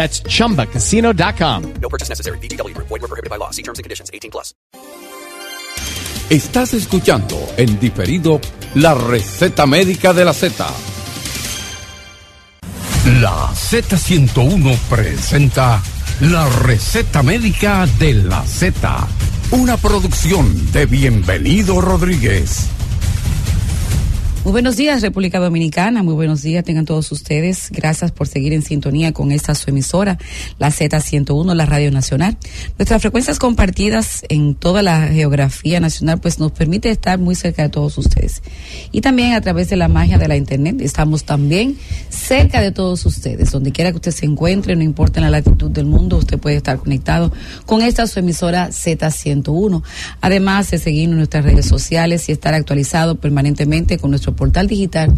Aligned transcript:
That's 0.00 0.22
chumbacasino.com. 0.22 1.74
No 1.82 1.90
purchase 1.90 2.08
necessary. 2.08 2.38
BGW. 2.38 2.72
Void 2.74 3.02
were 3.02 3.06
prohibited 3.06 3.28
by 3.28 3.36
law. 3.36 3.50
See 3.50 3.62
terms 3.62 3.78
and 3.78 3.84
conditions. 3.84 4.08
18 4.14 4.30
plus. 4.30 4.54
Estás 6.30 6.72
escuchando 6.72 7.36
en 7.58 7.78
diferido 7.78 8.40
la 8.76 8.94
receta 8.94 9.66
médica 9.66 10.14
de 10.14 10.24
la 10.24 10.32
Z. 10.32 10.64
La 13.20 13.50
Z101 13.52 14.78
presenta 14.88 15.82
la 16.20 16.48
receta 16.48 17.22
médica 17.22 17.86
de 17.98 18.14
la 18.14 18.42
Z. 18.46 19.06
Una 19.50 19.76
producción 19.76 20.72
de 20.72 20.86
Bienvenido 20.86 21.82
Rodríguez. 21.82 22.70
Muy 24.42 24.52
buenos 24.52 24.78
días, 24.78 25.02
República 25.02 25.38
Dominicana. 25.38 26.02
Muy 26.02 26.14
buenos 26.14 26.40
días, 26.40 26.64
tengan 26.64 26.86
todos 26.86 27.12
ustedes. 27.12 27.68
Gracias 27.72 28.10
por 28.10 28.26
seguir 28.26 28.54
en 28.54 28.62
sintonía 28.62 29.12
con 29.12 29.32
esta 29.32 29.54
su 29.54 29.68
emisora, 29.68 30.16
la 30.58 30.70
Z101, 30.70 31.54
la 31.54 31.66
Radio 31.66 31.90
Nacional. 31.90 32.38
Nuestras 32.78 33.02
frecuencias 33.02 33.38
compartidas 33.38 34.24
en 34.30 34.54
toda 34.54 34.82
la 34.82 35.08
geografía 35.08 35.78
nacional, 35.78 36.20
pues 36.20 36.38
nos 36.38 36.52
permite 36.52 36.88
estar 36.88 37.18
muy 37.18 37.34
cerca 37.34 37.64
de 37.64 37.68
todos 37.68 37.98
ustedes. 37.98 38.40
Y 38.92 39.02
también 39.02 39.34
a 39.34 39.42
través 39.42 39.68
de 39.68 39.76
la 39.76 39.88
magia 39.88 40.16
de 40.16 40.26
la 40.26 40.36
Internet, 40.36 40.80
estamos 40.80 41.24
también 41.24 41.76
cerca 42.08 42.62
de 42.62 42.72
todos 42.72 43.04
ustedes. 43.04 43.50
Donde 43.50 43.72
quiera 43.72 43.90
que 43.90 43.96
usted 43.96 44.12
se 44.12 44.24
encuentre, 44.24 44.74
no 44.74 44.82
importa 44.82 45.20
la 45.20 45.28
latitud 45.28 45.70
del 45.70 45.84
mundo, 45.84 46.16
usted 46.16 46.38
puede 46.38 46.56
estar 46.56 46.78
conectado 46.78 47.30
con 47.66 47.82
esta 47.82 48.06
su 48.06 48.18
emisora 48.20 48.70
Z101. 48.70 49.82
Además 50.22 50.70
de 50.70 50.78
seguirnos 50.78 51.12
en 51.12 51.18
nuestras 51.18 51.44
redes 51.44 51.66
sociales 51.66 52.26
y 52.30 52.32
estar 52.32 52.54
actualizado 52.54 53.16
permanentemente 53.16 53.98
con 53.98 54.08
nuestro 54.08 54.29
portal 54.34 54.66
digital 54.66 55.12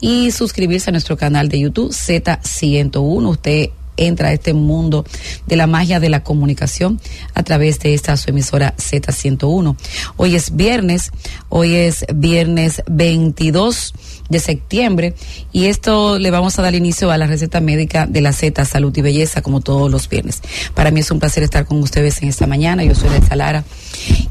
y 0.00 0.30
suscribirse 0.30 0.90
a 0.90 0.92
nuestro 0.92 1.16
canal 1.16 1.48
de 1.48 1.60
YouTube 1.60 1.90
Z101. 1.90 3.28
Usted 3.28 3.70
entra 3.96 4.28
a 4.28 4.32
este 4.32 4.54
mundo 4.54 5.04
de 5.46 5.56
la 5.56 5.66
magia 5.66 6.00
de 6.00 6.08
la 6.08 6.22
comunicación 6.22 7.00
a 7.34 7.42
través 7.42 7.78
de 7.80 7.94
esta 7.94 8.16
su 8.16 8.30
emisora 8.30 8.74
Z101. 8.76 9.76
Hoy 10.16 10.34
es 10.34 10.56
viernes, 10.56 11.10
hoy 11.48 11.74
es 11.74 12.04
viernes 12.14 12.82
22 12.86 13.94
de 14.28 14.40
septiembre 14.40 15.14
y 15.52 15.66
esto 15.66 16.18
le 16.18 16.30
vamos 16.30 16.58
a 16.58 16.62
dar 16.62 16.74
inicio 16.74 17.10
a 17.10 17.18
la 17.18 17.26
receta 17.26 17.60
médica 17.60 18.06
de 18.06 18.20
la 18.20 18.32
Z 18.32 18.64
Salud 18.64 18.96
y 18.96 19.02
Belleza 19.02 19.42
como 19.42 19.60
todos 19.60 19.90
los 19.90 20.08
viernes. 20.08 20.40
Para 20.74 20.90
mí 20.90 21.00
es 21.00 21.10
un 21.10 21.18
placer 21.18 21.42
estar 21.42 21.66
con 21.66 21.80
ustedes 21.82 22.22
en 22.22 22.28
esta 22.28 22.46
mañana. 22.46 22.84
Yo 22.84 22.94
soy 22.94 23.10
Elsa 23.14 23.36
Lara 23.36 23.64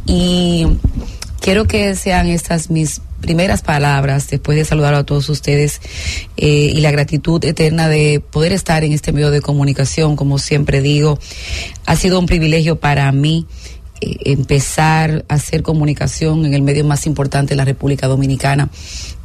y 0.06 0.66
quiero 1.40 1.66
que 1.66 1.96
sean 1.96 2.28
estas 2.28 2.70
mis 2.70 3.02
primeras 3.22 3.62
palabras 3.62 4.30
después 4.30 4.58
de 4.58 4.66
saludar 4.66 4.94
a 4.94 5.06
todos 5.06 5.30
ustedes 5.30 5.80
eh, 6.38 6.72
y 6.74 6.82
la 6.82 6.92
gratitud 6.92 7.44
eterna 7.46 7.88
de 7.88 8.20
poder 8.20 8.52
estar 8.52 8.84
en 8.84 8.92
este 8.92 9.14
medio 9.14 9.32
de 9.32 9.42
comunicación, 9.42 10.16
como 10.16 10.40
siempre 10.40 10.82
digo, 10.82 11.18
ha 11.86 11.96
sido 11.96 12.20
un 12.20 12.26
privilegio 12.26 12.80
para 12.80 13.12
mí 13.12 13.46
eh, 14.02 14.18
empezar 14.26 15.26
a 15.30 15.36
hacer 15.36 15.62
comunicación 15.62 16.46
en 16.46 16.54
el 16.54 16.64
medio 16.64 16.84
más 16.84 17.06
importante 17.06 17.52
de 17.52 17.58
la 17.58 17.66
República 17.66 18.08
Dominicana, 18.08 18.70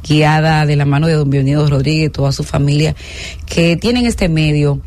guiada 0.07 0.65
de 0.65 0.75
la 0.75 0.85
mano 0.85 1.07
de 1.07 1.13
don 1.13 1.29
Bienvenido 1.29 1.67
Rodríguez 1.67 2.07
y 2.07 2.11
toda 2.11 2.31
su 2.31 2.43
familia, 2.43 2.95
que 3.45 3.75
tienen 3.75 4.05
este 4.05 4.29
medio 4.29 4.79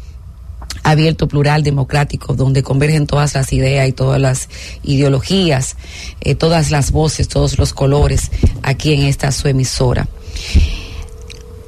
abierto, 0.83 1.29
plural, 1.29 1.63
democrático, 1.63 2.35
donde 2.35 2.63
convergen 2.63 3.07
todas 3.07 3.35
las 3.35 3.53
ideas 3.53 3.89
y 3.89 3.93
todas 3.93 4.21
las 4.21 4.49
ideologías, 4.83 5.77
eh, 6.21 6.35
todas 6.35 6.71
las 6.71 6.93
voces, 6.93 7.29
todos 7.29 7.59
los 7.59 7.73
colores 7.73 8.31
aquí 8.63 8.93
en 8.93 9.03
esta 9.03 9.33
su 9.33 9.49
emisora. 9.49 10.09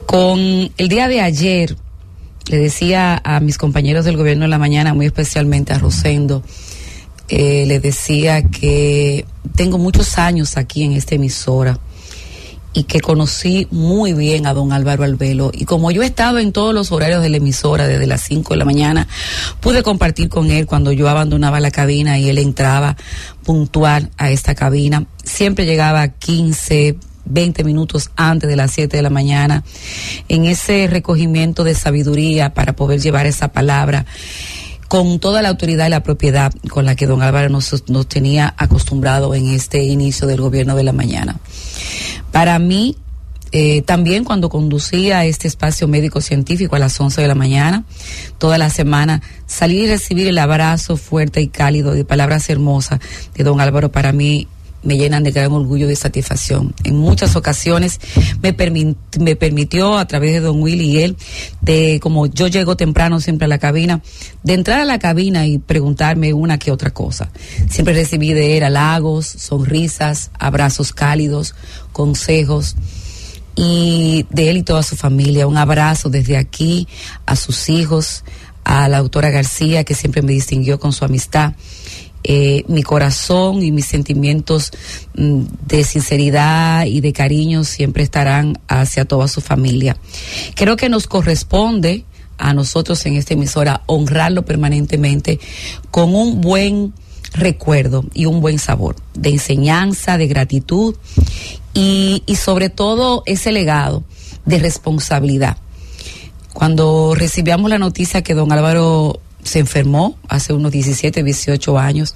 Con 0.07 0.39
el 0.77 0.89
día 0.89 1.09
de 1.09 1.21
ayer, 1.21 1.77
le 2.49 2.59
decía 2.59 3.21
a 3.25 3.41
mis 3.41 3.59
compañeros 3.59 4.05
del 4.05 4.17
gobierno 4.17 4.45
de 4.45 4.49
la 4.49 4.59
mañana, 4.59 4.95
muy 4.95 5.07
especialmente 5.07 5.73
a 5.73 5.79
Rosendo, 5.79 6.43
eh, 7.29 7.65
le 7.67 7.81
decía 7.81 8.43
que 8.43 9.25
tengo 9.57 9.79
muchos 9.79 10.19
años 10.19 10.57
aquí 10.57 10.83
en 10.83 10.93
esta 10.93 11.15
emisora 11.15 11.79
y 12.73 12.85
que 12.85 13.01
conocí 13.01 13.67
muy 13.71 14.13
bien 14.13 14.47
a 14.47 14.55
don 14.55 14.73
Álvaro 14.73 15.05
Albelo. 15.05 15.51
Y 15.53 15.65
como 15.65 15.91
yo 15.91 16.03
he 16.03 16.07
estado 16.07 16.39
en 16.39 16.53
todos 16.53 16.75
los 16.75 16.93
horarios 16.93 17.23
de 17.23 17.29
la 17.29 17.37
emisora 17.37 17.87
desde 17.87 18.07
las 18.07 18.23
5 18.23 18.55
de 18.55 18.59
la 18.59 18.65
mañana, 18.65 19.09
pude 19.61 19.83
compartir 19.83 20.29
con 20.29 20.51
él 20.51 20.67
cuando 20.67 20.93
yo 20.93 21.09
abandonaba 21.09 21.61
la 21.61 21.71
cabina 21.71 22.19
y 22.19 22.29
él 22.29 22.39
entraba 22.39 22.97
puntual 23.45 24.11
a 24.17 24.31
esta 24.31 24.55
cabina. 24.55 25.07
Siempre 25.25 25.67
llegaba 25.67 26.09
15, 26.09 26.97
20 27.27 27.65
minutos 27.65 28.11
antes 28.17 28.49
de 28.49 28.57
las 28.57 28.73
7 28.73 28.97
de 28.97 29.03
la 29.03 29.11
mañana 29.11 29.65
en 30.29 30.47
ese 30.47 30.87
recogimiento 30.87 31.65
de 31.65 31.75
sabiduría 31.75 32.55
para 32.55 32.75
poder 32.75 33.01
llevar 33.01 33.27
esa 33.27 33.49
palabra 33.49 34.07
con 34.89 35.19
toda 35.21 35.41
la 35.41 35.49
autoridad 35.49 35.87
y 35.87 35.91
la 35.91 36.03
propiedad 36.03 36.53
con 36.69 36.85
la 36.85 36.95
que 36.95 37.07
don 37.07 37.23
Álvaro 37.23 37.49
nos, 37.49 37.89
nos 37.89 38.07
tenía 38.09 38.53
acostumbrado 38.59 39.35
en 39.35 39.49
este 39.49 39.83
inicio 39.85 40.27
del 40.27 40.43
gobierno 40.43 40.77
de 40.77 40.85
la 40.85 40.93
mañana. 40.93 41.41
Para 42.33 42.59
mí, 42.59 42.97
eh, 43.53 43.83
también 43.83 44.25
cuando 44.25 44.49
conducía 44.49 45.25
este 45.27 45.47
espacio 45.47 45.87
médico 45.87 46.23
científico 46.23 46.75
a 46.75 46.79
las 46.79 46.99
11 46.99 47.21
de 47.21 47.29
la 47.29 47.35
mañana, 47.35 47.85
toda 48.39 48.57
la 48.57 48.71
semana, 48.71 49.21
salir 49.47 49.85
y 49.85 49.89
recibir 49.89 50.27
el 50.27 50.39
abrazo 50.39 50.97
fuerte 50.97 51.43
y 51.43 51.49
cálido 51.49 51.93
de 51.93 52.05
palabras 52.05 52.49
hermosas 52.49 52.99
de 53.35 53.45
don 53.45 53.61
Álvaro. 53.61 53.93
Para 53.93 54.13
mí 54.13 54.49
me 54.83 54.97
llenan 54.97 55.23
de 55.23 55.31
gran 55.31 55.53
orgullo 55.53 55.91
y 55.91 55.97
satisfacción. 55.97 56.75
En 56.85 56.97
muchas 56.97 57.37
ocasiones 57.37 58.01
me, 58.43 58.55
me 59.21 59.37
permitió 59.37 59.97
a 59.99 60.07
través 60.07 60.33
de 60.33 60.41
don 60.41 60.63
Willy 60.63 60.91
y 60.91 60.99
él, 60.99 61.17
de 61.61 62.01
como 62.01 62.27
yo 62.27 62.49
llego 62.49 62.77
temprano 62.77 63.21
siempre 63.21 63.45
a 63.47 63.49
la 63.49 63.59
cabina, 63.59 64.03
de 64.43 64.55
entrar 64.55 64.81
a 64.81 64.85
la 64.85 64.99
cabina 64.99 65.47
y 65.47 65.59
preguntarme 65.59 66.33
una 66.33 66.59
que 66.59 66.71
otra 66.73 66.91
cosa. 66.91 67.31
Siempre 67.69 67.95
recibí 67.95 68.33
de 68.33 68.57
él 68.57 68.65
halagos, 68.65 69.27
sonrisas, 69.27 70.31
abrazos 70.39 70.93
cálidos, 70.93 71.55
consejos 71.93 72.77
y 73.55 74.27
de 74.31 74.51
él 74.51 74.59
y 74.59 74.63
toda 74.63 74.83
su 74.83 74.97
familia. 74.97 75.47
Un 75.47 75.57
abrazo 75.57 76.09
desde 76.09 76.37
aquí 76.37 76.89
a 77.27 77.37
sus 77.37 77.69
hijos, 77.69 78.25
a 78.65 78.89
la 78.89 78.99
autora 78.99 79.31
García, 79.31 79.85
que 79.85 79.95
siempre 79.95 80.23
me 80.23 80.33
distinguió 80.33 80.79
con 80.79 80.93
su 80.93 81.05
amistad. 81.05 81.55
Eh, 82.25 82.65
mi 82.69 82.85
corazón 82.85 83.63
y 83.63 83.73
mis 83.73 83.87
sentimientos 83.87 84.71
mm, 85.15 85.43
de 85.67 85.83
sinceridad 85.83 86.87
y 86.87 87.01
de 87.01 87.13
cariño 87.13 87.65
siempre 87.65 88.05
estarán 88.05 88.61
hacia 88.69 89.05
toda 89.05 89.27
su 89.27 89.41
familia. 89.41 89.97
Creo 90.55 90.77
que 90.77 90.89
nos 90.89 91.09
corresponde 91.09 92.05
a 92.39 92.55
nosotros 92.55 93.05
en 93.07 93.17
esta 93.17 93.35
emisora 93.35 93.83
honrarlo 93.87 94.45
permanentemente 94.45 95.41
con 95.91 96.15
un 96.15 96.41
buen 96.41 96.93
recuerdo 97.35 98.05
y 98.15 98.27
un 98.27 98.41
buen 98.41 98.59
sabor 98.59 98.97
de 99.15 99.31
enseñanza, 99.31 100.17
de 100.17 100.27
gratitud 100.29 100.95
y, 101.75 102.23
y 102.27 102.37
sobre 102.37 102.69
todo 102.69 103.23
ese 103.27 103.53
legado 103.53 104.05
de 104.45 104.59
responsabilidad. 104.59 105.57
Cuando 106.53 107.15
recibíamos 107.17 107.71
la 107.71 107.79
noticia 107.79 108.23
que 108.23 108.35
don 108.35 108.53
Álvaro 108.53 109.21
se 109.43 109.59
enfermó 109.59 110.19
hace 110.29 110.53
unos 110.53 110.73
17, 110.73 111.23
18 111.23 111.79
años. 111.79 112.15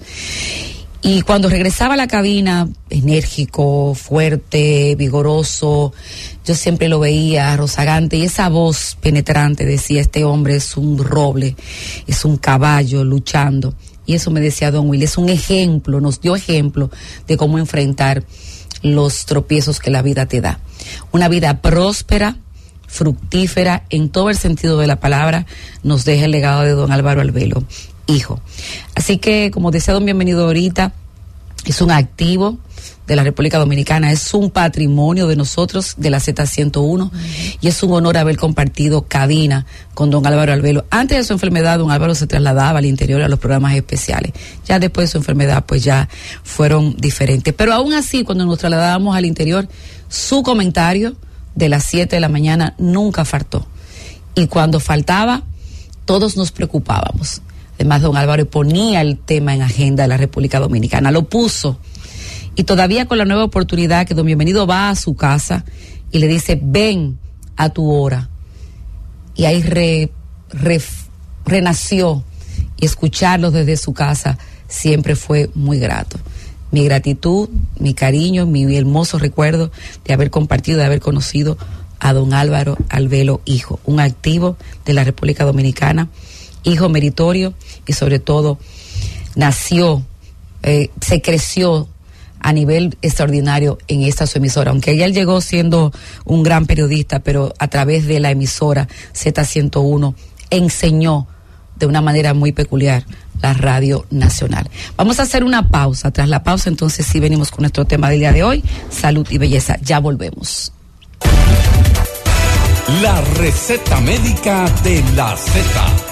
Y 1.03 1.23
cuando 1.23 1.49
regresaba 1.49 1.95
a 1.95 1.97
la 1.97 2.09
cabina, 2.09 2.69
enérgico, 2.91 3.95
fuerte, 3.95 4.97
vigoroso, 4.97 5.93
yo 6.45 6.55
siempre 6.55 6.89
lo 6.89 6.99
veía 6.99 7.57
rozagante 7.57 8.17
y 8.17 8.25
esa 8.25 8.49
voz 8.49 8.97
penetrante 9.01 9.65
decía, 9.65 10.01
este 10.01 10.25
hombre 10.25 10.57
es 10.57 10.77
un 10.77 10.99
roble, 10.99 11.55
es 12.07 12.25
un 12.25 12.39
caballo 12.39 13.05
luchando 13.05 13.75
Y 14.05 14.15
eso 14.15 14.31
me 14.31 14.41
decía 14.41 14.71
Don 14.71 14.89
Will, 14.89 15.03
es 15.03 15.17
un 15.17 15.29
ejemplo, 15.29 16.01
nos 16.01 16.21
dio 16.21 16.35
ejemplo 16.35 16.91
de 17.29 17.37
cómo 17.37 17.59
enfrentar 17.59 18.25
los 18.83 19.27
tropiezos 19.27 19.79
que 19.79 19.91
la 19.91 20.03
vida 20.03 20.27
te 20.27 20.41
da. 20.41 20.61
Una 21.13 21.29
vida 21.29 21.61
próspera, 21.61 22.37
fructífera, 22.87 23.85
en 23.91 24.09
todo 24.09 24.31
el 24.31 24.37
sentido 24.37 24.79
de 24.79 24.87
la 24.87 25.01
palabra, 25.01 25.47
nos 25.83 26.05
deja 26.05 26.25
el 26.25 26.31
legado 26.31 26.63
de 26.63 26.71
don 26.71 26.93
Álvaro 26.93 27.21
Albelo, 27.21 27.65
hijo. 28.07 28.41
Así 28.95 29.19
que, 29.19 29.51
como 29.51 29.71
decía 29.71 29.95
don 29.95 30.05
Bienvenido 30.05 30.45
ahorita, 30.45 30.93
es 31.65 31.81
un 31.81 31.91
activo 31.91 32.59
de 33.07 33.17
la 33.17 33.23
República 33.23 33.59
Dominicana, 33.59 34.11
es 34.11 34.35
un 34.35 34.51
patrimonio 34.51 35.27
de 35.27 35.37
nosotros, 35.37 35.95
de 35.97 36.11
la 36.11 36.19
Z101, 36.19 37.11
y 37.61 37.69
es 37.69 37.83
un 37.83 37.93
honor 37.93 38.17
haber 38.17 38.37
compartido 38.37 39.03
cabina 39.03 39.67
con 39.95 40.11
don 40.11 40.27
Álvaro 40.27 40.53
Albelo. 40.53 40.87
Antes 40.91 41.19
de 41.19 41.25
su 41.25 41.33
enfermedad, 41.33 41.79
don 41.79 41.91
Álvaro 41.91 42.15
se 42.15 42.27
trasladaba 42.27 42.79
al 42.79 42.85
interior 42.85 43.23
a 43.23 43.29
los 43.29 43.39
programas 43.39 43.75
especiales. 43.75 44.33
Ya 44.67 44.79
después 44.79 45.09
de 45.09 45.13
su 45.13 45.19
enfermedad, 45.19 45.65
pues 45.67 45.85
ya 45.85 46.09
fueron 46.43 46.97
diferentes. 46.97 47.55
Pero 47.55 47.73
aún 47.73 47.93
así, 47.95 48.25
cuando 48.25 48.45
nos 48.45 48.59
trasladábamos 48.59 49.17
al 49.17 49.25
interior, 49.25 49.69
su 50.09 50.43
comentario 50.43 51.17
de 51.57 51.69
las 51.69 51.85
7 51.85 52.15
de 52.15 52.21
la 52.21 52.29
mañana 52.29 52.75
nunca 52.79 53.25
faltó. 53.25 53.67
Y 54.37 54.47
cuando 54.47 54.79
faltaba, 54.79 55.43
todos 56.05 56.37
nos 56.37 56.53
preocupábamos. 56.53 57.43
Además, 57.75 58.03
don 58.03 58.17
Álvaro 58.17 58.49
ponía 58.49 59.01
el 59.01 59.19
tema 59.19 59.55
en 59.55 59.63
agenda 59.63 60.05
de 60.05 60.09
la 60.09 60.17
República 60.17 60.61
Dominicana, 60.61 61.11
lo 61.11 61.29
puso 61.29 61.79
y 62.55 62.65
todavía 62.65 63.07
con 63.07 63.19
la 63.19 63.27
nueva 63.27 63.45
oportunidad 63.45 64.07
que 64.07 64.15
don 64.15 64.25
Bienvenido 64.25 64.67
va 64.67 64.89
a 64.89 64.95
su 64.97 65.15
casa 65.15 65.65
y 66.11 66.19
le 66.19 66.27
dice, 66.27 66.59
ven 66.61 67.19
a 67.57 67.69
tu 67.69 67.93
hora. 67.93 68.31
Y 69.35 69.45
ahí 69.45 69.63
re, 69.63 70.11
re, 70.49 70.81
renació 71.45 72.25
y 72.79 72.87
escucharlo 72.87 73.51
desde 73.51 73.77
su 73.77 73.93
casa 73.93 74.39
siempre 74.69 75.17
fue 75.17 75.51
muy 75.55 75.79
grato. 75.79 76.19
Mi 76.77 76.85
gratitud, 76.85 77.49
mi 77.79 77.95
cariño, 77.95 78.45
mi 78.45 78.77
hermoso 78.77 79.19
recuerdo 79.19 79.71
de 80.05 80.13
haber 80.13 80.29
compartido, 80.29 80.77
de 80.77 80.85
haber 80.85 81.01
conocido 81.01 81.57
a 82.01 82.13
don 82.13 82.35
Álvaro 82.35 82.77
Albelo, 82.91 83.41
hijo, 83.47 83.81
un 83.87 83.99
activo 83.99 84.59
de 84.85 84.93
la 84.93 85.03
República 85.03 85.47
Dominicana, 85.47 86.11
hijo 86.65 86.91
meritorio 86.91 87.55
y 87.87 87.95
sobre 87.95 88.19
todo 88.19 88.59
nació, 89.37 90.05
eh, 90.65 90.91
se 91.01 91.23
creció 91.23 91.89
a 92.41 92.53
nivel 92.53 92.99
extraordinario 93.01 93.79
en 93.89 94.03
esta 94.03 94.27
su 94.27 94.37
emisora. 94.37 94.73
Aunque 94.73 94.91
ella 94.91 95.09
llegó 95.09 95.41
siendo 95.41 95.93
un 96.27 96.43
gran 96.43 96.67
periodista, 96.67 97.21
pero 97.21 97.55
a 97.59 97.69
través 97.69 98.07
de 98.07 98.21
la 98.21 98.33
emisora 98.33 98.87
Z101 99.15 100.15
enseñó 100.51 101.27
de 101.77 101.87
una 101.87 102.03
manera 102.03 102.35
muy 102.35 102.53
peculiar 102.53 103.07
la 103.43 103.53
radio 103.55 104.07
nacional. 104.11 104.69
Vamos 104.97 105.21
a 105.21 105.23
hacer 105.23 105.45
una 105.45 105.69
pausa. 105.69 106.11
Tras 106.11 106.29
la 106.29 106.43
pausa, 106.43 106.69
entonces 106.69 107.07
sí 107.07 107.21
venimos 107.21 107.51
con 107.51 107.63
nuestro 107.63 107.85
tema 107.85 108.11
del 108.11 108.21
día 108.21 108.33
de 108.33 108.43
hoy, 108.43 108.65
salud 108.91 109.27
y 109.31 109.39
belleza. 109.39 109.77
Ya 109.83 110.01
volvemos. 110.01 110.73
La 113.03 113.21
receta 113.21 114.01
médica 114.01 114.71
de 114.85 115.03
la 115.17 115.37
Z. 115.37 116.07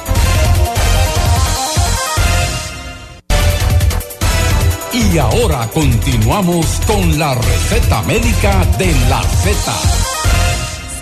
Y 4.92 5.18
ahora 5.18 5.68
continuamos 5.72 6.66
con 6.86 7.18
la 7.18 7.34
receta 7.34 8.02
médica 8.02 8.64
de 8.78 8.92
la 9.08 9.22
Z. 9.22 10.23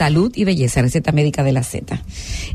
Salud 0.03 0.33
y 0.35 0.43
belleza, 0.43 0.83
receta 0.83 1.13
médica 1.13 1.45
de 1.45 1.53
la 1.53 1.63
Z. 1.63 2.03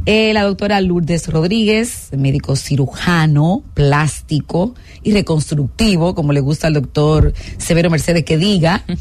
Eh, 0.06 0.34
la 0.34 0.44
doctora 0.44 0.82
Lourdes 0.82 1.30
Rodríguez, 1.30 2.10
médico 2.12 2.58
cirujano, 2.58 3.64
plástico 3.74 4.76
y 5.02 5.14
reconstructivo, 5.14 6.14
como 6.14 6.34
le 6.34 6.42
gusta 6.42 6.68
al 6.68 6.74
doctor 6.74 7.32
Severo 7.58 7.90
Mercedes 7.90 8.26
que 8.26 8.38
diga. 8.38 8.84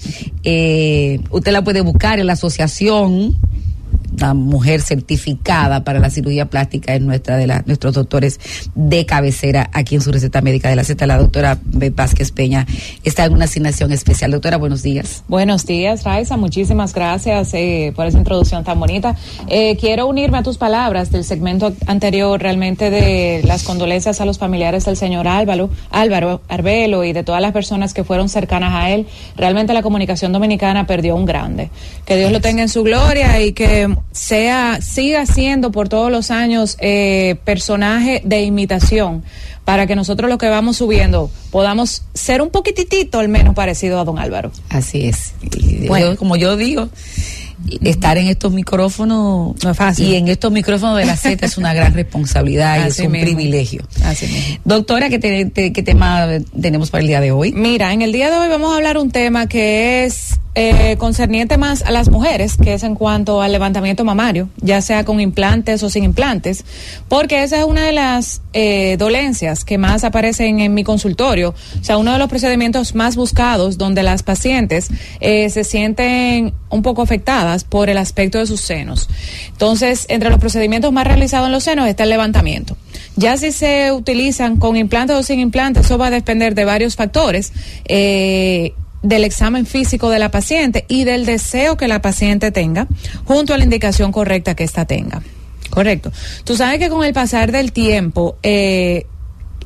Eh, 0.48 1.18
usted 1.30 1.50
la 1.50 1.64
puede 1.64 1.80
buscar 1.80 2.20
en 2.20 2.26
la 2.28 2.34
asociación 2.34 3.36
una 4.16 4.34
mujer 4.34 4.80
certificada 4.80 5.84
para 5.84 5.98
la 5.98 6.10
cirugía 6.10 6.46
plástica 6.46 6.94
es 6.94 7.00
nuestra 7.00 7.36
de 7.36 7.46
la, 7.46 7.62
nuestros 7.66 7.94
doctores 7.94 8.40
de 8.74 9.06
cabecera 9.06 9.70
aquí 9.72 9.94
en 9.94 10.00
su 10.00 10.12
receta 10.12 10.40
médica 10.40 10.68
de 10.68 10.76
la 10.76 10.84
Z, 10.84 11.06
la 11.06 11.18
doctora 11.18 11.58
Vázquez 11.62 12.32
Peña, 12.32 12.66
está 13.04 13.24
en 13.24 13.32
una 13.32 13.44
asignación 13.44 13.92
especial. 13.92 14.30
Doctora, 14.30 14.56
buenos 14.56 14.82
días. 14.82 15.22
Buenos 15.28 15.66
días, 15.66 16.04
Raiza, 16.04 16.36
muchísimas 16.36 16.94
gracias 16.94 17.52
eh, 17.54 17.92
por 17.94 18.06
esa 18.06 18.18
introducción 18.18 18.64
tan 18.64 18.80
bonita. 18.80 19.16
Eh, 19.48 19.76
quiero 19.78 20.06
unirme 20.06 20.38
a 20.38 20.42
tus 20.42 20.58
palabras 20.58 21.10
del 21.10 21.24
segmento 21.24 21.72
anterior, 21.86 22.40
realmente 22.40 22.90
de 22.90 23.42
las 23.44 23.62
condolencias 23.62 24.20
a 24.20 24.24
los 24.24 24.38
familiares 24.38 24.84
del 24.84 24.96
señor 24.96 25.28
Álvaro, 25.28 25.70
Álvaro 25.90 26.40
Arbelo 26.48 27.04
y 27.04 27.12
de 27.12 27.22
todas 27.22 27.42
las 27.42 27.52
personas 27.52 27.94
que 27.94 28.04
fueron 28.04 28.28
cercanas 28.28 28.74
a 28.74 28.90
él. 28.90 29.06
Realmente 29.36 29.74
la 29.74 29.82
comunicación 29.82 30.32
dominicana 30.32 30.86
perdió 30.86 31.16
un 31.16 31.24
grande. 31.24 31.70
Que 32.04 32.16
Dios 32.16 32.32
lo 32.32 32.40
tenga 32.40 32.62
en 32.62 32.68
su 32.68 32.82
gloria 32.82 33.40
y 33.40 33.52
que 33.52 33.88
sea, 34.12 34.80
siga 34.80 35.26
siendo 35.26 35.72
por 35.72 35.88
todos 35.88 36.10
los 36.10 36.30
años 36.30 36.76
eh, 36.80 37.36
personaje 37.44 38.22
de 38.24 38.42
imitación 38.42 39.22
para 39.64 39.86
que 39.86 39.96
nosotros 39.96 40.30
lo 40.30 40.38
que 40.38 40.48
vamos 40.48 40.76
subiendo 40.76 41.30
podamos 41.50 42.02
ser 42.14 42.40
un 42.40 42.50
poquitito 42.50 43.18
al 43.18 43.28
menos 43.28 43.54
parecido 43.54 43.98
a 43.98 44.04
don 44.04 44.18
Álvaro. 44.18 44.52
Así 44.68 45.06
es. 45.06 45.34
bueno, 45.88 46.16
como 46.16 46.36
yo 46.36 46.56
digo, 46.56 46.88
estar 47.82 48.16
en 48.18 48.28
estos 48.28 48.52
micrófonos 48.52 49.56
no 49.62 49.70
es 49.70 49.76
fácil. 49.76 50.06
y 50.06 50.14
en 50.14 50.28
estos 50.28 50.52
micrófonos 50.52 50.96
de 50.98 51.04
la 51.04 51.16
Z 51.16 51.44
es 51.44 51.58
una 51.58 51.74
gran 51.74 51.94
responsabilidad 51.94 52.84
y 52.84 52.88
es 52.88 52.98
un 53.00 53.10
privilegio. 53.10 53.82
Así 54.04 54.26
mismo. 54.26 54.58
Doctora, 54.64 55.08
¿qué, 55.08 55.18
te, 55.18 55.46
te, 55.46 55.72
¿qué 55.72 55.82
tema 55.82 56.28
tenemos 56.60 56.90
para 56.90 57.02
el 57.02 57.08
día 57.08 57.20
de 57.20 57.32
hoy? 57.32 57.52
Mira, 57.52 57.92
en 57.92 58.02
el 58.02 58.12
día 58.12 58.30
de 58.30 58.36
hoy 58.36 58.48
vamos 58.48 58.72
a 58.72 58.76
hablar 58.76 58.98
un 58.98 59.10
tema 59.10 59.48
que 59.48 60.04
es 60.04 60.35
eh, 60.58 60.96
concerniente 60.98 61.58
más 61.58 61.82
a 61.82 61.90
las 61.90 62.08
mujeres, 62.08 62.56
que 62.56 62.72
es 62.72 62.82
en 62.82 62.94
cuanto 62.94 63.42
al 63.42 63.52
levantamiento 63.52 64.04
mamario, 64.04 64.48
ya 64.56 64.80
sea 64.80 65.04
con 65.04 65.20
implantes 65.20 65.82
o 65.82 65.90
sin 65.90 66.02
implantes, 66.02 66.64
porque 67.08 67.42
esa 67.42 67.58
es 67.58 67.64
una 67.64 67.84
de 67.84 67.92
las 67.92 68.40
eh, 68.54 68.96
dolencias 68.98 69.66
que 69.66 69.76
más 69.76 70.02
aparecen 70.02 70.60
en 70.60 70.72
mi 70.72 70.82
consultorio, 70.82 71.50
o 71.78 71.84
sea, 71.84 71.98
uno 71.98 72.14
de 72.14 72.18
los 72.18 72.30
procedimientos 72.30 72.94
más 72.94 73.16
buscados 73.16 73.76
donde 73.76 74.02
las 74.02 74.22
pacientes 74.22 74.88
eh, 75.20 75.50
se 75.50 75.62
sienten 75.62 76.54
un 76.70 76.80
poco 76.80 77.02
afectadas 77.02 77.64
por 77.64 77.90
el 77.90 77.98
aspecto 77.98 78.38
de 78.38 78.46
sus 78.46 78.62
senos. 78.62 79.10
Entonces, 79.48 80.06
entre 80.08 80.30
los 80.30 80.38
procedimientos 80.38 80.90
más 80.90 81.06
realizados 81.06 81.48
en 81.48 81.52
los 81.52 81.64
senos 81.64 81.86
está 81.86 82.04
el 82.04 82.10
levantamiento. 82.10 82.78
Ya 83.16 83.36
si 83.36 83.52
se 83.52 83.92
utilizan 83.92 84.56
con 84.56 84.76
implantes 84.76 85.16
o 85.16 85.22
sin 85.22 85.38
implantes, 85.38 85.84
eso 85.84 85.98
va 85.98 86.06
a 86.06 86.10
depender 86.10 86.54
de 86.54 86.64
varios 86.64 86.96
factores. 86.96 87.52
Eh, 87.84 88.72
del 89.08 89.24
examen 89.24 89.66
físico 89.66 90.10
de 90.10 90.18
la 90.18 90.30
paciente 90.30 90.84
y 90.88 91.04
del 91.04 91.26
deseo 91.26 91.76
que 91.76 91.88
la 91.88 92.02
paciente 92.02 92.50
tenga, 92.50 92.86
junto 93.24 93.54
a 93.54 93.58
la 93.58 93.64
indicación 93.64 94.12
correcta 94.12 94.54
que 94.54 94.64
ésta 94.64 94.84
tenga. 94.84 95.22
Correcto. 95.70 96.12
Tú 96.44 96.56
sabes 96.56 96.78
que 96.78 96.88
con 96.88 97.04
el 97.04 97.12
pasar 97.12 97.52
del 97.52 97.72
tiempo, 97.72 98.38
eh, 98.42 99.06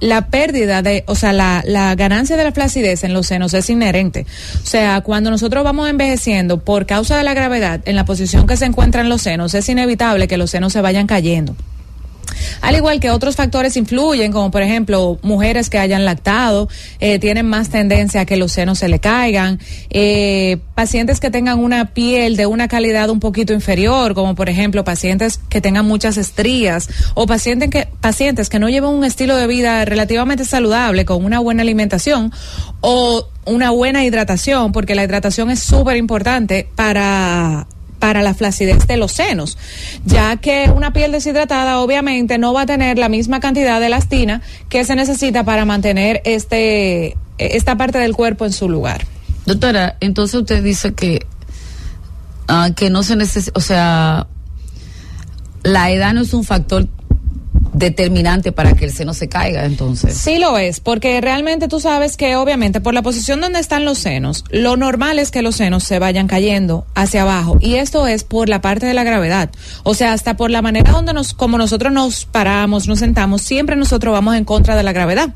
la 0.00 0.28
pérdida 0.28 0.82
de, 0.82 1.04
o 1.06 1.14
sea, 1.14 1.32
la, 1.32 1.62
la 1.66 1.94
ganancia 1.94 2.36
de 2.36 2.44
la 2.44 2.52
flacidez 2.52 3.04
en 3.04 3.12
los 3.12 3.26
senos 3.26 3.54
es 3.54 3.68
inherente. 3.70 4.26
O 4.62 4.66
sea, 4.66 5.02
cuando 5.02 5.30
nosotros 5.30 5.62
vamos 5.62 5.88
envejeciendo 5.88 6.58
por 6.58 6.86
causa 6.86 7.18
de 7.18 7.24
la 7.24 7.34
gravedad 7.34 7.80
en 7.84 7.96
la 7.96 8.04
posición 8.04 8.46
que 8.46 8.56
se 8.56 8.64
encuentran 8.64 9.08
los 9.08 9.22
senos, 9.22 9.54
es 9.54 9.68
inevitable 9.68 10.26
que 10.26 10.38
los 10.38 10.50
senos 10.50 10.72
se 10.72 10.80
vayan 10.80 11.06
cayendo. 11.06 11.54
Al 12.60 12.76
igual 12.76 13.00
que 13.00 13.10
otros 13.10 13.36
factores 13.36 13.76
influyen, 13.76 14.32
como 14.32 14.50
por 14.50 14.62
ejemplo 14.62 15.18
mujeres 15.22 15.70
que 15.70 15.78
hayan 15.78 16.04
lactado, 16.04 16.68
eh, 16.98 17.18
tienen 17.18 17.46
más 17.46 17.70
tendencia 17.70 18.22
a 18.22 18.24
que 18.24 18.36
los 18.36 18.52
senos 18.52 18.78
se 18.78 18.88
le 18.88 18.98
caigan, 18.98 19.58
eh, 19.90 20.58
pacientes 20.74 21.20
que 21.20 21.30
tengan 21.30 21.58
una 21.58 21.86
piel 21.92 22.36
de 22.36 22.46
una 22.46 22.68
calidad 22.68 23.10
un 23.10 23.20
poquito 23.20 23.52
inferior, 23.52 24.14
como 24.14 24.34
por 24.34 24.48
ejemplo 24.48 24.84
pacientes 24.84 25.40
que 25.48 25.60
tengan 25.60 25.86
muchas 25.86 26.16
estrías 26.16 26.88
o 27.14 27.26
pacientes 27.26 27.70
que, 27.70 27.88
pacientes 28.00 28.48
que 28.48 28.58
no 28.58 28.68
llevan 28.68 28.94
un 28.94 29.04
estilo 29.04 29.36
de 29.36 29.46
vida 29.46 29.84
relativamente 29.84 30.44
saludable 30.44 31.04
con 31.04 31.24
una 31.24 31.40
buena 31.40 31.62
alimentación 31.62 32.32
o 32.80 33.28
una 33.46 33.70
buena 33.70 34.04
hidratación, 34.04 34.72
porque 34.72 34.94
la 34.94 35.04
hidratación 35.04 35.50
es 35.50 35.60
súper 35.60 35.96
importante 35.96 36.68
para 36.76 37.66
para 38.00 38.22
la 38.22 38.34
flacidez 38.34 38.88
de 38.88 38.96
los 38.96 39.12
senos, 39.12 39.56
ya 40.04 40.36
que 40.38 40.72
una 40.74 40.92
piel 40.92 41.12
deshidratada 41.12 41.78
obviamente 41.78 42.38
no 42.38 42.52
va 42.52 42.62
a 42.62 42.66
tener 42.66 42.98
la 42.98 43.08
misma 43.08 43.38
cantidad 43.38 43.78
de 43.78 43.86
elastina 43.86 44.42
que 44.68 44.84
se 44.84 44.96
necesita 44.96 45.44
para 45.44 45.64
mantener 45.64 46.20
este 46.24 47.16
esta 47.38 47.76
parte 47.76 47.98
del 47.98 48.14
cuerpo 48.14 48.44
en 48.44 48.52
su 48.52 48.68
lugar. 48.68 49.06
Doctora, 49.46 49.96
entonces 50.00 50.40
usted 50.40 50.62
dice 50.62 50.94
que 50.94 51.26
uh, 52.48 52.74
que 52.74 52.90
no 52.90 53.02
se 53.02 53.16
necesita, 53.16 53.52
o 53.54 53.60
sea, 53.60 54.26
la 55.62 55.90
edad 55.90 56.12
no 56.12 56.22
es 56.22 56.34
un 56.34 56.44
factor 56.44 56.88
determinante 57.72 58.52
para 58.52 58.74
que 58.74 58.84
el 58.84 58.92
seno 58.92 59.14
se 59.14 59.28
caiga 59.28 59.64
entonces. 59.64 60.16
Sí 60.16 60.38
lo 60.38 60.58
es, 60.58 60.80
porque 60.80 61.20
realmente 61.20 61.68
tú 61.68 61.80
sabes 61.80 62.16
que 62.16 62.36
obviamente 62.36 62.80
por 62.80 62.94
la 62.94 63.02
posición 63.02 63.40
donde 63.40 63.60
están 63.60 63.84
los 63.84 63.98
senos, 63.98 64.44
lo 64.50 64.76
normal 64.76 65.18
es 65.18 65.30
que 65.30 65.42
los 65.42 65.56
senos 65.56 65.84
se 65.84 65.98
vayan 65.98 66.26
cayendo 66.26 66.86
hacia 66.94 67.22
abajo 67.22 67.58
y 67.60 67.76
esto 67.76 68.06
es 68.06 68.24
por 68.24 68.48
la 68.48 68.60
parte 68.60 68.86
de 68.86 68.94
la 68.94 69.04
gravedad. 69.04 69.50
O 69.82 69.94
sea, 69.94 70.12
hasta 70.12 70.36
por 70.36 70.50
la 70.50 70.62
manera 70.62 70.92
donde 70.92 71.12
nos 71.12 71.34
como 71.34 71.58
nosotros 71.58 71.92
nos 71.92 72.24
paramos, 72.24 72.88
nos 72.88 72.98
sentamos, 72.98 73.42
siempre 73.42 73.76
nosotros 73.76 74.12
vamos 74.12 74.36
en 74.36 74.44
contra 74.44 74.76
de 74.76 74.82
la 74.82 74.92
gravedad. 74.92 75.30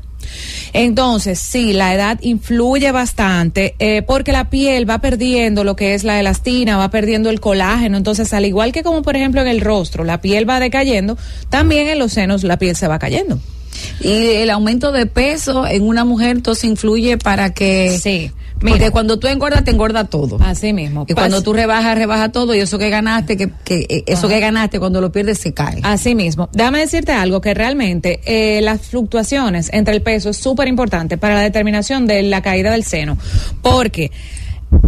Entonces, 0.73 1.39
sí, 1.39 1.73
la 1.73 1.93
edad 1.93 2.19
influye 2.21 2.91
bastante 2.91 3.75
eh, 3.79 4.01
porque 4.01 4.31
la 4.31 4.49
piel 4.49 4.89
va 4.89 4.99
perdiendo 4.99 5.63
lo 5.63 5.75
que 5.75 5.93
es 5.93 6.03
la 6.03 6.19
elastina, 6.19 6.77
va 6.77 6.89
perdiendo 6.89 7.29
el 7.29 7.39
colágeno. 7.39 7.97
Entonces, 7.97 8.33
al 8.33 8.45
igual 8.45 8.71
que 8.71 8.83
como 8.83 9.01
por 9.01 9.15
ejemplo 9.15 9.41
en 9.41 9.47
el 9.47 9.61
rostro, 9.61 10.03
la 10.03 10.21
piel 10.21 10.47
va 10.49 10.59
decayendo, 10.59 11.17
también 11.49 11.87
en 11.87 11.99
los 11.99 12.13
senos 12.13 12.43
la 12.43 12.57
piel 12.57 12.75
se 12.75 12.87
va 12.87 12.99
cayendo. 12.99 13.39
Y 13.99 14.11
el 14.11 14.49
aumento 14.49 14.91
de 14.91 15.05
peso 15.05 15.67
en 15.67 15.83
una 15.83 16.05
mujer 16.05 16.37
entonces 16.37 16.63
influye 16.65 17.17
para 17.17 17.53
que... 17.53 17.97
Sí. 18.01 18.31
Porque 18.59 18.73
Mira. 18.73 18.91
cuando 18.91 19.19
tú 19.19 19.27
engordas, 19.27 19.63
te 19.63 19.71
engorda 19.71 20.05
todo. 20.05 20.37
Así 20.41 20.71
mismo. 20.71 21.05
Y 21.07 21.13
cuando 21.13 21.41
tú 21.41 21.53
rebajas, 21.53 21.97
rebaja 21.97 22.29
todo 22.29 22.55
y 22.55 22.59
eso 22.59 22.77
que 22.77 22.89
ganaste, 22.89 23.35
que, 23.35 23.49
que 23.63 23.85
eh, 23.89 24.03
eso 24.07 24.27
que 24.27 24.39
ganaste 24.39 24.79
cuando 24.79 25.01
lo 25.01 25.11
pierdes 25.11 25.39
se 25.39 25.53
cae. 25.53 25.79
Así 25.83 26.15
mismo. 26.15 26.49
Déjame 26.53 26.79
decirte 26.79 27.11
algo, 27.11 27.41
que 27.41 27.53
realmente 27.53 28.21
eh, 28.25 28.61
las 28.61 28.81
fluctuaciones 28.81 29.69
entre 29.73 29.93
el 29.95 30.01
peso 30.01 30.29
es 30.29 30.37
súper 30.37 30.67
importante 30.67 31.17
para 31.17 31.35
la 31.35 31.41
determinación 31.41 32.07
de 32.07 32.23
la 32.23 32.41
caída 32.41 32.71
del 32.71 32.83
seno. 32.83 33.17
Porque 33.61 34.11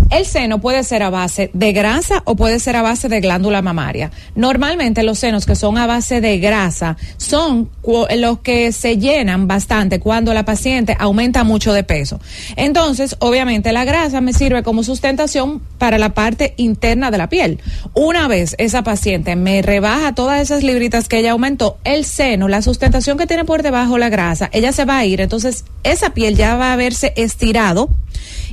el 0.10 0.26
seno 0.26 0.60
puede 0.60 0.84
ser 0.84 1.04
a 1.04 1.10
base 1.10 1.50
de 1.54 1.74
grasa 1.74 2.22
o 2.26 2.36
puede 2.36 2.60
ser 2.60 2.76
a 2.76 2.82
base 2.82 3.10
de 3.10 3.20
glándula 3.20 3.62
mamaria. 3.62 4.12
Normalmente 4.36 5.04
los 5.04 5.20
senos 5.20 5.46
que 5.46 5.56
son 5.56 5.78
a 5.78 5.86
base 5.86 6.22
de 6.22 6.40
grasa 6.40 6.98
son 7.18 7.70
los 8.16 8.40
que 8.40 8.72
se 8.72 8.98
llenan 8.98 9.48
bastante 9.48 10.00
cuando 10.00 10.34
la 10.34 10.46
paciente 10.46 10.96
aumenta 11.00 11.44
mucho 11.44 11.74
de 11.74 11.84
peso. 11.84 12.20
Entonces, 12.56 13.16
obviamente 13.20 13.72
la 13.72 13.86
grasa 13.86 14.22
me 14.22 14.34
sirve 14.34 14.64
como 14.64 14.84
sustentación 14.84 15.62
para 15.78 15.98
la 15.98 16.14
parte 16.14 16.54
interna 16.58 17.12
de 17.12 17.18
la 17.18 17.30
piel. 17.30 17.60
Una 17.94 18.28
vez 18.28 18.56
esa 18.58 18.84
paciente 18.84 19.36
me 19.36 19.62
rebaja 19.62 20.16
todas 20.16 20.42
esas 20.42 20.64
libritas 20.64 21.08
que 21.08 21.20
ella 21.20 21.32
aumentó, 21.32 21.78
el 21.84 22.06
seno, 22.06 22.48
la 22.48 22.62
sustentación 22.62 23.18
que 23.18 23.28
tiene 23.28 23.46
por 23.46 23.62
debajo 23.62 23.98
la 23.98 24.10
grasa, 24.10 24.50
ella 24.54 24.72
se 24.72 24.86
va 24.86 24.98
a 24.98 25.06
ir, 25.06 25.22
entonces 25.22 25.66
esa 25.84 26.14
piel 26.14 26.36
ya 26.36 26.56
va 26.56 26.74
a 26.74 26.76
verse 26.76 27.14
estirado 27.16 27.90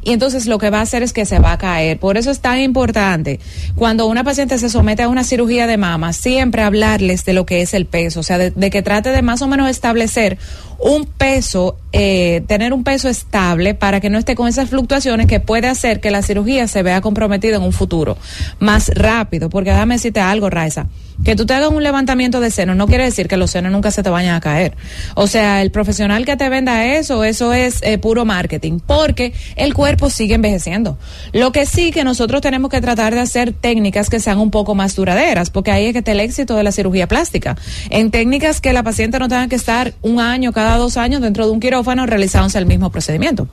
y 0.04 0.12
entonces 0.12 0.46
lo 0.46 0.58
que 0.58 0.70
va 0.70 0.78
a 0.78 0.82
hacer 0.82 1.02
es 1.02 1.12
que 1.12 1.24
se 1.24 1.38
va 1.38 1.52
a 1.52 1.58
caer. 1.58 1.98
Por 1.98 2.16
eso 2.16 2.30
es 2.30 2.40
tan 2.40 2.60
importante 2.60 3.40
cuando 3.74 4.06
una 4.06 4.22
paciente 4.22 4.58
se 4.58 4.68
somete 4.68 5.02
a 5.02 5.08
una 5.08 5.24
cirugía 5.24 5.66
de 5.66 5.76
mama, 5.76 6.12
siempre 6.12 6.62
hablarles 6.62 7.24
de 7.24 7.32
lo 7.32 7.46
que 7.46 7.62
es 7.62 7.74
el 7.74 7.86
peso, 7.86 8.20
o 8.20 8.22
sea, 8.22 8.38
de, 8.38 8.50
de 8.50 8.70
que 8.70 8.82
trate 8.82 9.10
de 9.10 9.22
más 9.22 9.42
o 9.42 9.48
menos 9.48 9.70
establecer 9.70 10.38
un 10.84 11.06
peso, 11.06 11.78
eh, 11.92 12.42
tener 12.46 12.74
un 12.74 12.84
peso 12.84 13.08
estable 13.08 13.72
para 13.72 14.00
que 14.00 14.10
no 14.10 14.18
esté 14.18 14.34
con 14.34 14.48
esas 14.48 14.68
fluctuaciones 14.68 15.26
que 15.26 15.40
puede 15.40 15.66
hacer 15.66 15.98
que 15.98 16.10
la 16.10 16.20
cirugía 16.20 16.68
se 16.68 16.82
vea 16.82 17.00
comprometida 17.00 17.56
en 17.56 17.62
un 17.62 17.72
futuro 17.72 18.18
más 18.58 18.90
rápido. 18.94 19.48
Porque 19.48 19.70
déjame 19.70 19.94
decirte 19.94 20.20
algo, 20.20 20.50
Raiza, 20.50 20.86
que 21.24 21.36
tú 21.36 21.46
te 21.46 21.54
hagas 21.54 21.70
un 21.70 21.82
levantamiento 21.82 22.40
de 22.40 22.50
seno 22.50 22.74
no 22.74 22.86
quiere 22.86 23.04
decir 23.04 23.28
que 23.28 23.36
los 23.36 23.50
senos 23.50 23.72
nunca 23.72 23.90
se 23.90 24.02
te 24.02 24.10
vayan 24.10 24.34
a 24.34 24.40
caer. 24.40 24.76
O 25.14 25.26
sea, 25.26 25.62
el 25.62 25.70
profesional 25.70 26.26
que 26.26 26.36
te 26.36 26.50
venda 26.50 26.84
eso, 26.84 27.24
eso 27.24 27.54
es 27.54 27.80
eh, 27.82 27.96
puro 27.96 28.26
marketing, 28.26 28.80
porque 28.84 29.32
el 29.56 29.72
cuerpo 29.72 30.10
sigue 30.10 30.34
envejeciendo. 30.34 30.98
Lo 31.32 31.50
que 31.50 31.64
sí 31.64 31.92
que 31.92 32.04
nosotros 32.04 32.42
tenemos 32.42 32.70
que 32.70 32.82
tratar 32.82 33.14
de 33.14 33.20
hacer 33.20 33.52
técnicas 33.52 34.10
que 34.10 34.20
sean 34.20 34.38
un 34.38 34.50
poco 34.50 34.74
más 34.74 34.94
duraderas, 34.96 35.48
porque 35.48 35.70
ahí 35.70 35.86
es 35.86 35.92
que 35.92 36.00
está 36.00 36.12
el 36.12 36.20
éxito 36.20 36.56
de 36.56 36.62
la 36.62 36.72
cirugía 36.72 37.08
plástica. 37.08 37.56
En 37.88 38.10
técnicas 38.10 38.60
que 38.60 38.74
la 38.74 38.82
paciente 38.82 39.18
no 39.18 39.28
tenga 39.28 39.48
que 39.48 39.56
estar 39.56 39.94
un 40.02 40.20
año, 40.20 40.52
cada 40.52 40.73
dos 40.76 40.96
años 40.96 41.20
dentro 41.20 41.46
de 41.46 41.52
un 41.52 41.60
quirófano 41.60 42.06
realizándose 42.06 42.58
el 42.58 42.66
mismo 42.66 42.90
procedimiento. 42.90 43.48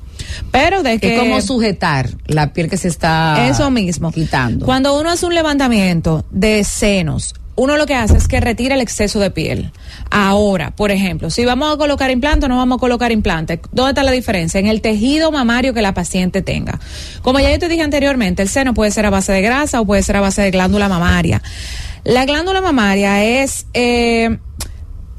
Pero 0.51 0.83
de 0.83 0.99
que... 0.99 1.15
Es 1.15 1.19
como 1.19 1.41
sujetar 1.41 2.09
la 2.27 2.53
piel 2.53 2.69
que 2.69 2.77
se 2.77 2.87
está 2.87 3.47
Eso 3.47 3.69
mismo. 3.71 4.11
quitando. 4.11 4.65
Cuando 4.65 4.99
uno 4.99 5.09
hace 5.09 5.25
un 5.25 5.33
levantamiento 5.33 6.25
de 6.31 6.63
senos, 6.63 7.33
uno 7.55 7.77
lo 7.77 7.85
que 7.85 7.95
hace 7.95 8.17
es 8.17 8.27
que 8.27 8.39
retira 8.39 8.75
el 8.75 8.81
exceso 8.81 9.19
de 9.19 9.29
piel. 9.29 9.71
Ahora, 10.09 10.71
por 10.71 10.91
ejemplo, 10.91 11.29
si 11.29 11.45
vamos 11.45 11.73
a 11.73 11.77
colocar 11.77 12.09
implante 12.09 12.45
o 12.45 12.49
no 12.49 12.57
vamos 12.57 12.77
a 12.77 12.79
colocar 12.79 13.11
implante, 13.11 13.61
¿dónde 13.71 13.91
está 13.91 14.03
la 14.03 14.11
diferencia? 14.11 14.59
En 14.59 14.67
el 14.67 14.81
tejido 14.81 15.31
mamario 15.31 15.73
que 15.73 15.81
la 15.81 15.93
paciente 15.93 16.41
tenga. 16.41 16.79
Como 17.21 17.39
ya 17.39 17.51
yo 17.51 17.59
te 17.59 17.67
dije 17.67 17.83
anteriormente, 17.83 18.41
el 18.41 18.49
seno 18.49 18.73
puede 18.73 18.91
ser 18.91 19.05
a 19.05 19.09
base 19.09 19.31
de 19.31 19.41
grasa 19.41 19.81
o 19.81 19.85
puede 19.85 20.01
ser 20.01 20.17
a 20.17 20.21
base 20.21 20.41
de 20.41 20.51
glándula 20.51 20.89
mamaria. 20.89 21.41
La 22.03 22.25
glándula 22.25 22.61
mamaria 22.61 23.23
es... 23.23 23.67
Eh, 23.73 24.37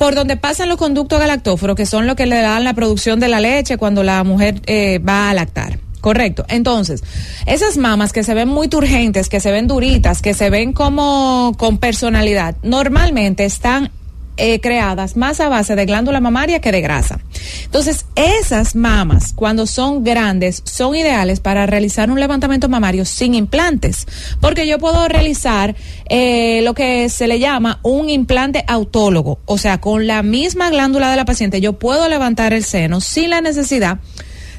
por 0.03 0.17
donde 0.17 0.37
pasan 0.37 0.69
los 0.69 0.79
conductos 0.79 1.21
galactóforos, 1.21 1.77
que 1.77 1.87
son 1.87 2.09
lo 2.09 2.17
que 2.17 2.27
le 2.27 2.41
dan 2.41 2.65
la 2.65 2.75
producción 2.75 3.21
de 3.21 3.29
la 3.29 3.39
leche 3.39 3.77
cuando 3.77 4.03
la 4.03 4.25
mujer 4.25 4.61
eh, 4.67 4.99
va 4.99 5.31
a 5.31 5.35
lactar. 5.35 5.79
Correcto. 6.01 6.45
Entonces, 6.49 7.05
esas 7.47 7.77
mamas 7.77 8.13
que 8.13 8.25
se 8.25 8.35
ven 8.35 8.49
muy 8.49 8.67
turgentes, 8.67 9.29
que 9.29 9.39
se 9.39 9.53
ven 9.53 9.69
duritas, 9.69 10.21
que 10.21 10.35
se 10.35 10.51
ven 10.51 10.73
como 10.73 11.55
con 11.57 11.79
personalidad, 11.79 12.57
normalmente 12.65 13.45
están 13.45 13.93
eh, 14.37 14.61
creadas 14.61 15.17
más 15.17 15.41
a 15.41 15.49
base 15.49 15.77
de 15.77 15.85
glándula 15.85 16.21
mamaria 16.21 16.61
que 16.61 16.73
de 16.73 16.81
grasa. 16.81 17.21
Entonces, 17.65 18.07
esas 18.17 18.75
mamas, 18.75 19.33
cuando 19.35 19.67
son 19.67 20.05
grandes, 20.05 20.63
son 20.65 20.95
ideales 20.95 21.41
para 21.41 21.67
realizar 21.67 22.11
un 22.11 22.19
levantamiento 22.19 22.69
mamario 22.69 23.05
sin 23.05 23.35
implantes, 23.35 24.07
porque 24.41 24.67
yo 24.67 24.79
puedo 24.79 25.07
realizar 25.09 25.77
eh, 26.09 26.63
lo 26.63 26.75
que 26.75 27.09
se 27.09 27.27
le 27.27 27.39
llama 27.39 27.79
un 27.83 28.09
implante 28.09 28.65
autólogo, 28.67 29.39
o 29.45 29.59
sea, 29.59 29.81
con 29.81 30.07
la 30.07 30.23
misma 30.23 30.71
glándula 30.71 31.11
de 31.11 31.17
la 31.17 31.25
paciente, 31.25 31.61
yo 31.61 31.75
puedo 31.75 32.09
levantar 32.09 32.53
el 32.53 32.65
seno 32.65 33.01
sin 33.01 33.31
la 33.31 33.41
necesidad 33.41 33.99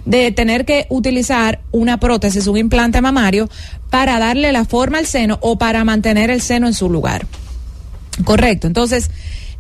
de 0.05 0.31
tener 0.31 0.65
que 0.65 0.85
utilizar 0.89 1.61
una 1.71 1.99
prótesis, 1.99 2.47
un 2.47 2.57
implante 2.57 3.01
mamario, 3.01 3.49
para 3.89 4.19
darle 4.19 4.51
la 4.51 4.65
forma 4.65 4.97
al 4.97 5.05
seno 5.05 5.37
o 5.41 5.57
para 5.57 5.83
mantener 5.83 6.29
el 6.29 6.41
seno 6.41 6.67
en 6.67 6.73
su 6.73 6.89
lugar. 6.89 7.25
Correcto. 8.23 8.67
Entonces, 8.67 9.09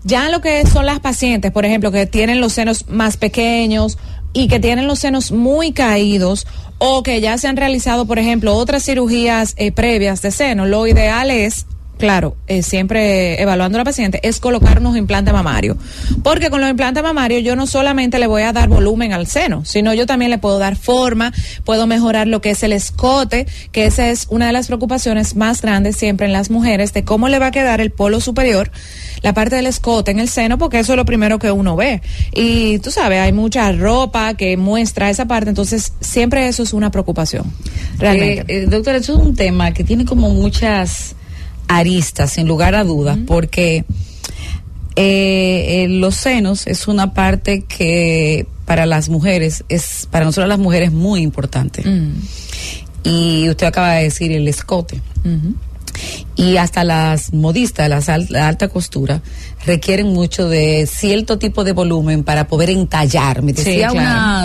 ya 0.03 0.29
lo 0.29 0.41
que 0.41 0.65
son 0.65 0.85
las 0.85 0.99
pacientes, 0.99 1.51
por 1.51 1.65
ejemplo, 1.65 1.91
que 1.91 2.05
tienen 2.05 2.41
los 2.41 2.53
senos 2.53 2.87
más 2.89 3.17
pequeños 3.17 3.97
y 4.33 4.47
que 4.47 4.59
tienen 4.59 4.87
los 4.87 4.99
senos 4.99 5.31
muy 5.31 5.71
caídos 5.71 6.47
o 6.77 7.03
que 7.03 7.21
ya 7.21 7.37
se 7.37 7.47
han 7.47 7.57
realizado, 7.57 8.05
por 8.05 8.19
ejemplo, 8.19 8.55
otras 8.55 8.83
cirugías 8.83 9.53
eh, 9.57 9.71
previas 9.71 10.21
de 10.21 10.31
seno, 10.31 10.65
lo 10.65 10.85
ideal 10.87 11.31
es 11.31 11.65
claro, 11.97 12.35
eh, 12.47 12.63
siempre 12.63 13.41
evaluando 13.41 13.77
a 13.77 13.79
la 13.79 13.85
paciente, 13.85 14.19
es 14.23 14.39
colocar 14.39 14.79
unos 14.79 14.97
implantes 14.97 15.33
mamarios. 15.33 15.77
Porque 16.23 16.49
con 16.49 16.61
los 16.61 16.69
implantes 16.69 17.03
mamarios 17.03 17.43
yo 17.43 17.55
no 17.55 17.67
solamente 17.67 18.19
le 18.19 18.27
voy 18.27 18.41
a 18.41 18.53
dar 18.53 18.69
volumen 18.69 19.13
al 19.13 19.27
seno, 19.27 19.63
sino 19.65 19.93
yo 19.93 20.05
también 20.05 20.31
le 20.31 20.37
puedo 20.37 20.59
dar 20.59 20.75
forma, 20.75 21.33
puedo 21.63 21.87
mejorar 21.87 22.27
lo 22.27 22.41
que 22.41 22.51
es 22.51 22.63
el 22.63 22.73
escote, 22.73 23.47
que 23.71 23.85
esa 23.85 24.09
es 24.09 24.27
una 24.29 24.47
de 24.47 24.53
las 24.53 24.67
preocupaciones 24.67 25.35
más 25.35 25.61
grandes 25.61 25.95
siempre 25.95 26.25
en 26.25 26.33
las 26.33 26.49
mujeres, 26.49 26.93
de 26.93 27.03
cómo 27.03 27.29
le 27.29 27.39
va 27.39 27.47
a 27.47 27.51
quedar 27.51 27.81
el 27.81 27.91
polo 27.91 28.19
superior, 28.19 28.71
la 29.21 29.33
parte 29.33 29.55
del 29.55 29.67
escote 29.67 30.11
en 30.11 30.19
el 30.19 30.27
seno, 30.27 30.57
porque 30.57 30.79
eso 30.79 30.93
es 30.93 30.97
lo 30.97 31.05
primero 31.05 31.39
que 31.39 31.51
uno 31.51 31.75
ve. 31.75 32.01
Y 32.33 32.79
tú 32.79 32.91
sabes, 32.91 33.19
hay 33.19 33.31
mucha 33.31 33.71
ropa 33.71 34.33
que 34.33 34.57
muestra 34.57 35.09
esa 35.09 35.25
parte, 35.25 35.49
entonces 35.49 35.93
siempre 36.01 36.47
eso 36.47 36.63
es 36.63 36.73
una 36.73 36.91
preocupación. 36.91 37.53
Realmente. 37.97 38.41
Eh, 38.53 38.63
eh, 38.63 38.65
doctora, 38.67 38.97
eso 38.97 39.13
es 39.13 39.19
un 39.19 39.35
tema 39.35 39.71
que 39.73 39.83
tiene 39.83 40.05
como 40.05 40.29
muchas 40.29 41.15
aristas, 41.67 42.31
sin 42.33 42.47
lugar 42.47 42.75
a 42.75 42.83
dudas, 42.83 43.17
porque 43.27 43.85
eh, 44.95 45.83
eh, 45.83 45.87
los 45.89 46.15
senos 46.15 46.67
es 46.67 46.87
una 46.87 47.13
parte 47.13 47.63
que 47.63 48.45
para 48.65 48.85
las 48.85 49.09
mujeres, 49.09 49.63
es 49.69 50.07
para 50.11 50.25
nosotros 50.25 50.47
las 50.47 50.59
mujeres 50.59 50.91
muy 50.91 51.21
importante. 51.21 51.81
Mm. 51.87 52.13
Y 53.03 53.49
usted 53.49 53.67
acaba 53.67 53.93
de 53.95 54.03
decir 54.03 54.31
el 54.31 54.47
escote. 54.47 55.01
Y 56.35 56.57
hasta 56.57 56.83
las 56.83 57.33
modistas, 57.33 57.87
las 57.89 58.09
al- 58.09 58.27
la 58.29 58.47
alta 58.47 58.67
costura, 58.69 59.21
requieren 59.65 60.07
mucho 60.13 60.47
de 60.49 60.87
cierto 60.91 61.37
tipo 61.37 61.63
de 61.63 61.71
volumen 61.73 62.23
para 62.23 62.47
poder 62.47 62.69
entallar. 62.69 63.41
Me 63.41 63.51
Sí, 63.53 63.57
decía 63.63 63.89
claro. 63.89 63.93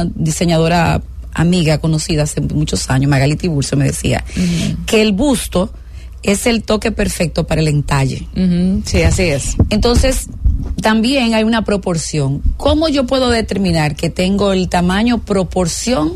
una 0.04 0.10
diseñadora 0.14 1.00
amiga 1.32 1.78
conocida 1.78 2.24
hace 2.24 2.40
muchos 2.40 2.90
años, 2.90 3.08
Magali 3.10 3.36
Tiburcio, 3.36 3.78
me 3.78 3.84
decía 3.86 4.24
que 4.86 5.00
el 5.02 5.12
busto 5.12 5.72
es 6.22 6.46
el 6.46 6.62
toque 6.62 6.92
perfecto 6.92 7.46
para 7.46 7.60
el 7.60 7.68
entalle. 7.68 8.28
Sí, 8.84 9.02
así 9.02 9.22
es. 9.22 9.56
Entonces, 9.70 10.28
también 10.82 11.34
hay 11.34 11.44
una 11.44 11.64
proporción. 11.64 12.42
¿Cómo 12.56 12.88
yo 12.88 13.06
puedo 13.06 13.30
determinar 13.30 13.96
que 13.96 14.10
tengo 14.10 14.52
el 14.52 14.68
tamaño 14.68 15.18
proporción 15.18 16.14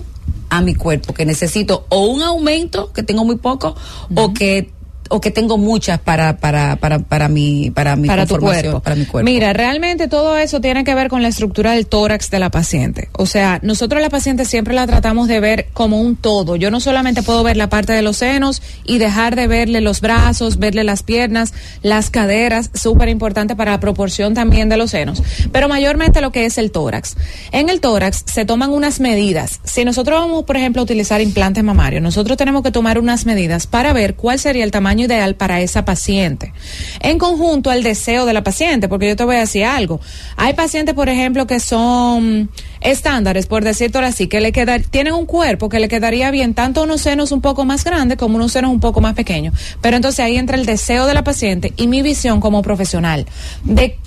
a 0.51 0.61
mi 0.61 0.75
cuerpo? 0.75 1.15
Que 1.15 1.25
necesito 1.25 1.87
o 1.89 2.07
un 2.07 2.23
aumento, 2.23 2.93
que 2.93 3.03
tengo 3.03 3.25
muy 3.25 3.37
poco, 3.37 3.75
o 4.15 4.35
que 4.35 4.71
o 5.13 5.21
que 5.21 5.31
tengo 5.31 5.59
muchas 5.59 6.01
para 6.01 6.39
para 6.39 6.77
para 6.77 6.99
para 6.99 7.29
mi 7.29 7.71
para 7.71 7.97
mi 7.97 8.09
para 8.09 8.27
tu 8.27 8.39
cuerpo. 8.39 8.81
para 8.81 8.97
mi 8.97 9.05
cuerpo. 9.05 9.31
Mira, 9.31 9.53
realmente 9.53 10.09
todo 10.09 10.39
eso 10.39 10.61
tiene 10.63 10.85
que 10.85 10.95
ver 10.95 11.09
con 11.09 11.21
la 11.21 11.29
estructura 11.29 11.73
del 11.73 11.87
tórax 11.87 12.31
de 12.31 12.39
la 12.39 12.51
paciente. 12.51 13.11
O 13.13 13.27
sea, 13.27 13.61
nosotros 13.63 14.01
la 14.01 14.09
paciente 14.09 14.47
siempre 14.47 14.75
la 14.75 14.87
tratamos 14.87 15.29
de 15.29 15.39
ver 15.39 15.67
como 15.75 16.01
un 16.01 16.17
todo. 16.17 16.57
Yo 16.57 16.71
no 16.71 16.81
solamente 16.81 17.23
puedo 17.23 17.43
ver 17.43 17.59
la 17.59 17.69
parte 17.69 17.93
de 17.93 18.01
los 18.01 18.17
senos 18.17 18.63
y 18.85 18.97
dejar 18.97 19.37
de 19.37 19.47
verle 19.49 19.83
los 19.83 20.01
brazos, 20.01 20.59
verle 20.59 20.83
las 20.83 21.03
piernas, 21.03 21.53
las 21.83 22.09
caderas, 22.09 22.71
súper 22.73 23.11
importante 23.11 23.55
para 23.55 23.73
la 23.73 23.81
proporción 23.81 24.33
también 24.33 24.71
de 24.71 24.79
los 24.79 24.93
senos, 24.93 25.23
pero 25.53 25.69
mayormente 25.69 26.23
lo 26.23 26.33
que 26.33 26.47
es 26.47 26.57
el 26.57 26.71
tórax. 26.71 27.17
En 27.53 27.69
el 27.69 27.81
tórax 27.81 28.25
se 28.25 28.47
toman 28.47 28.71
unas 28.71 28.99
medidas. 28.99 29.61
Si 29.65 29.85
nosotros 29.85 30.21
vamos, 30.21 30.45
por 30.45 30.57
ejemplo, 30.57 30.81
a 30.81 30.85
utilizar 30.85 31.21
implantes 31.21 31.63
mamarios, 31.63 32.03
nosotros 32.03 32.39
tenemos 32.39 32.63
que 32.63 32.71
tomar 32.71 32.99
unas 32.99 33.27
medidas 33.27 33.67
para 33.67 33.93
ver 33.93 34.15
cuál 34.15 34.39
sería 34.39 34.65
el 34.65 34.71
tamaño 34.71 35.02
ideal 35.03 35.35
para 35.35 35.61
esa 35.61 35.85
paciente. 35.85 36.53
En 37.01 37.19
conjunto 37.19 37.71
al 37.71 37.83
deseo 37.83 38.27
de 38.27 38.33
la 38.33 38.43
paciente, 38.43 38.89
porque 38.89 39.09
yo 39.09 39.17
te 39.17 39.25
voy 39.25 39.37
a 39.37 39.41
decir 39.41 39.65
algo. 39.65 40.01
Hay 40.37 40.55
pacientes, 40.55 40.95
por 40.95 41.09
ejemplo, 41.09 41.47
que 41.47 41.61
son 41.61 42.51
estándares, 42.81 43.47
por 43.47 43.65
decirlo 43.65 44.01
así, 44.01 44.27
que 44.27 44.41
le 44.41 44.53
queda, 44.53 44.79
tienen 44.79 45.13
un 45.13 45.27
cuerpo 45.27 45.69
que 45.69 45.79
le 45.79 45.89
quedaría 45.89 46.31
bien 46.31 46.55
tanto 46.55 46.83
unos 46.83 47.01
senos 47.01 47.33
un 47.33 47.41
poco 47.41 47.65
más 47.65 47.85
grandes 47.85 48.19
como 48.19 48.37
unos 48.37 48.53
senos 48.53 48.71
un 48.71 48.81
poco 48.81 49.01
más 49.01 49.15
pequeños. 49.15 49.55
Pero 49.81 49.97
entonces 49.97 50.21
ahí 50.21 50.37
entra 50.37 50.57
el 50.57 50.67
deseo 50.67 51.07
de 51.07 51.15
la 51.15 51.25
paciente 51.25 51.73
y 51.77 51.87
mi 51.87 52.03
visión 52.03 52.41
como 52.41 52.63
profesional 52.63 53.27
de 53.65 53.99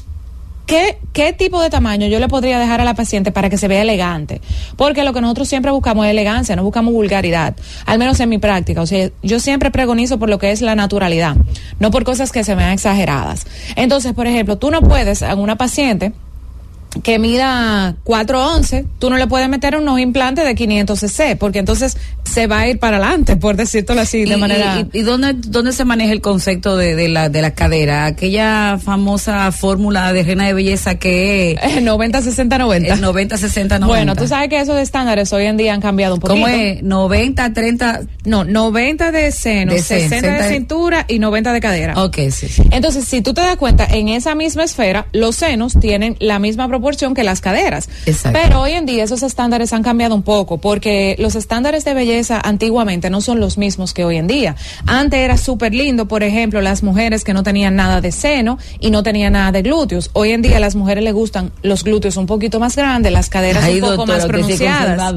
¿Qué, 0.65 0.97
¿Qué 1.13 1.31
tipo 1.33 1.61
de 1.61 1.69
tamaño 1.69 2.07
yo 2.07 2.19
le 2.19 2.27
podría 2.27 2.57
dejar 2.57 2.81
a 2.81 2.83
la 2.83 2.95
paciente 2.95 3.31
para 3.31 3.49
que 3.49 3.57
se 3.57 3.67
vea 3.67 3.83
elegante? 3.83 4.41
Porque 4.75 5.03
lo 5.03 5.13
que 5.13 5.21
nosotros 5.21 5.47
siempre 5.47 5.71
buscamos 5.71 6.05
es 6.05 6.11
elegancia, 6.11 6.55
no 6.55 6.63
buscamos 6.63 6.93
vulgaridad, 6.93 7.55
al 7.85 7.99
menos 7.99 8.19
en 8.19 8.29
mi 8.29 8.39
práctica. 8.39 8.81
O 8.81 8.87
sea, 8.87 9.09
yo 9.21 9.39
siempre 9.39 9.69
pregonizo 9.69 10.17
por 10.17 10.29
lo 10.29 10.39
que 10.39 10.51
es 10.51 10.61
la 10.61 10.75
naturalidad, 10.75 11.35
no 11.79 11.91
por 11.91 12.03
cosas 12.03 12.31
que 12.31 12.43
se 12.43 12.55
vean 12.55 12.71
exageradas. 12.71 13.45
Entonces, 13.75 14.13
por 14.13 14.25
ejemplo, 14.25 14.57
tú 14.57 14.71
no 14.71 14.81
puedes 14.81 15.21
a 15.21 15.35
una 15.35 15.55
paciente 15.55 16.13
que 17.03 17.19
mida 17.19 17.95
411, 18.03 18.85
tú 18.99 19.09
no 19.09 19.17
le 19.17 19.27
puedes 19.27 19.49
meter 19.49 19.75
unos 19.75 19.99
implantes 19.99 20.45
de 20.45 20.55
500 20.55 20.99
cc, 20.99 21.35
porque 21.37 21.59
entonces 21.59 21.97
se 22.23 22.47
va 22.47 22.61
a 22.61 22.67
ir 22.69 22.79
para 22.79 22.97
adelante, 22.97 23.35
por 23.37 23.55
decirlo 23.55 23.99
así, 24.01 24.25
de 24.25 24.35
¿Y, 24.35 24.37
manera... 24.39 24.87
y, 24.93 24.99
y 24.99 25.01
dónde, 25.01 25.33
dónde 25.33 25.71
se 25.73 25.85
maneja 25.85 26.11
el 26.11 26.21
concepto 26.21 26.77
de, 26.77 26.95
de 26.95 27.07
la, 27.09 27.29
de 27.29 27.41
la 27.41 27.51
cadera? 27.51 28.05
Aquella 28.05 28.77
famosa 28.83 29.51
fórmula 29.51 30.11
de 30.13 30.23
reina 30.23 30.45
de 30.47 30.53
belleza 30.53 30.95
que 30.95 31.57
es 31.61 31.81
90, 31.83 32.21
60, 32.21 32.57
90. 32.57 32.93
el 32.93 33.01
90, 33.01 33.37
60, 33.37 33.79
90. 33.79 33.87
Bueno, 33.87 34.15
tú 34.15 34.27
sabes 34.27 34.49
que 34.49 34.59
esos 34.59 34.77
estándares 34.79 35.31
hoy 35.33 35.45
en 35.45 35.57
día 35.57 35.73
han 35.73 35.81
cambiado 35.81 36.15
un 36.15 36.19
poquito. 36.21 36.35
¿Cómo 36.41 36.47
es? 36.47 36.81
90, 36.81 37.53
30. 37.53 38.01
No, 38.25 38.43
90 38.43 39.11
de 39.11 39.31
seno, 39.31 39.73
De 39.73 39.81
seno, 39.81 40.01
60 40.09 40.15
de 40.15 40.21
60 40.21 40.43
de- 40.47 40.53
cintura 40.55 41.05
y 41.07 41.19
90 41.19 41.53
de 41.53 41.59
cadera. 41.59 42.03
Ok, 42.03 42.15
sí, 42.31 42.47
sí. 42.47 42.63
Entonces, 42.71 43.05
si 43.05 43.21
tú 43.21 43.33
te 43.33 43.41
das 43.41 43.57
cuenta, 43.57 43.85
en 43.85 44.07
esa 44.07 44.33
misma 44.35 44.63
esfera, 44.63 45.07
los 45.11 45.35
senos 45.35 45.73
tienen 45.79 46.15
la 46.19 46.39
misma 46.39 46.67
proporción 46.67 46.84
que 47.15 47.23
las 47.23 47.41
caderas. 47.41 47.89
Exacto. 48.05 48.39
Pero 48.41 48.61
hoy 48.61 48.71
en 48.71 48.85
día 48.85 49.03
esos 49.03 49.23
estándares 49.23 49.73
han 49.73 49.81
cambiado 49.83 50.13
un 50.15 50.21
poco, 50.23 50.57
porque 50.59 51.15
los 51.19 51.35
estándares 51.35 51.83
de 51.83 51.93
belleza 51.93 52.39
antiguamente 52.43 53.09
no 53.09 53.21
son 53.21 53.39
los 53.39 53.57
mismos 53.57 53.93
que 53.93 54.05
hoy 54.05 54.17
en 54.17 54.27
día. 54.27 54.55
Antes 54.85 55.19
era 55.19 55.37
súper 55.37 55.73
lindo, 55.73 56.07
por 56.07 56.21
ejemplo, 56.23 56.61
las 56.61 56.83
mujeres 56.83 57.23
que 57.23 57.33
no 57.33 57.41
tenían 57.43 57.75
nada 57.75 58.01
de 58.01 58.11
seno 58.11 58.59
y 58.79 58.91
no 58.91 59.01
tenían 59.03 59.33
nada 59.33 59.51
de 59.51 59.61
glúteos. 59.63 60.11
Hoy 60.13 60.31
en 60.31 60.41
día 60.43 60.57
a 60.57 60.59
las 60.59 60.75
mujeres 60.75 61.03
les 61.03 61.13
gustan 61.13 61.51
los 61.63 61.83
glúteos 61.83 62.17
un 62.17 62.27
poquito 62.27 62.59
más 62.59 62.75
grandes, 62.75 63.11
las 63.11 63.29
caderas 63.29 63.63
Ay, 63.63 63.75
un 63.75 63.81
poco 63.81 63.95
doctora, 63.97 64.17
más 64.19 64.27
pronunciadas. 64.27 65.13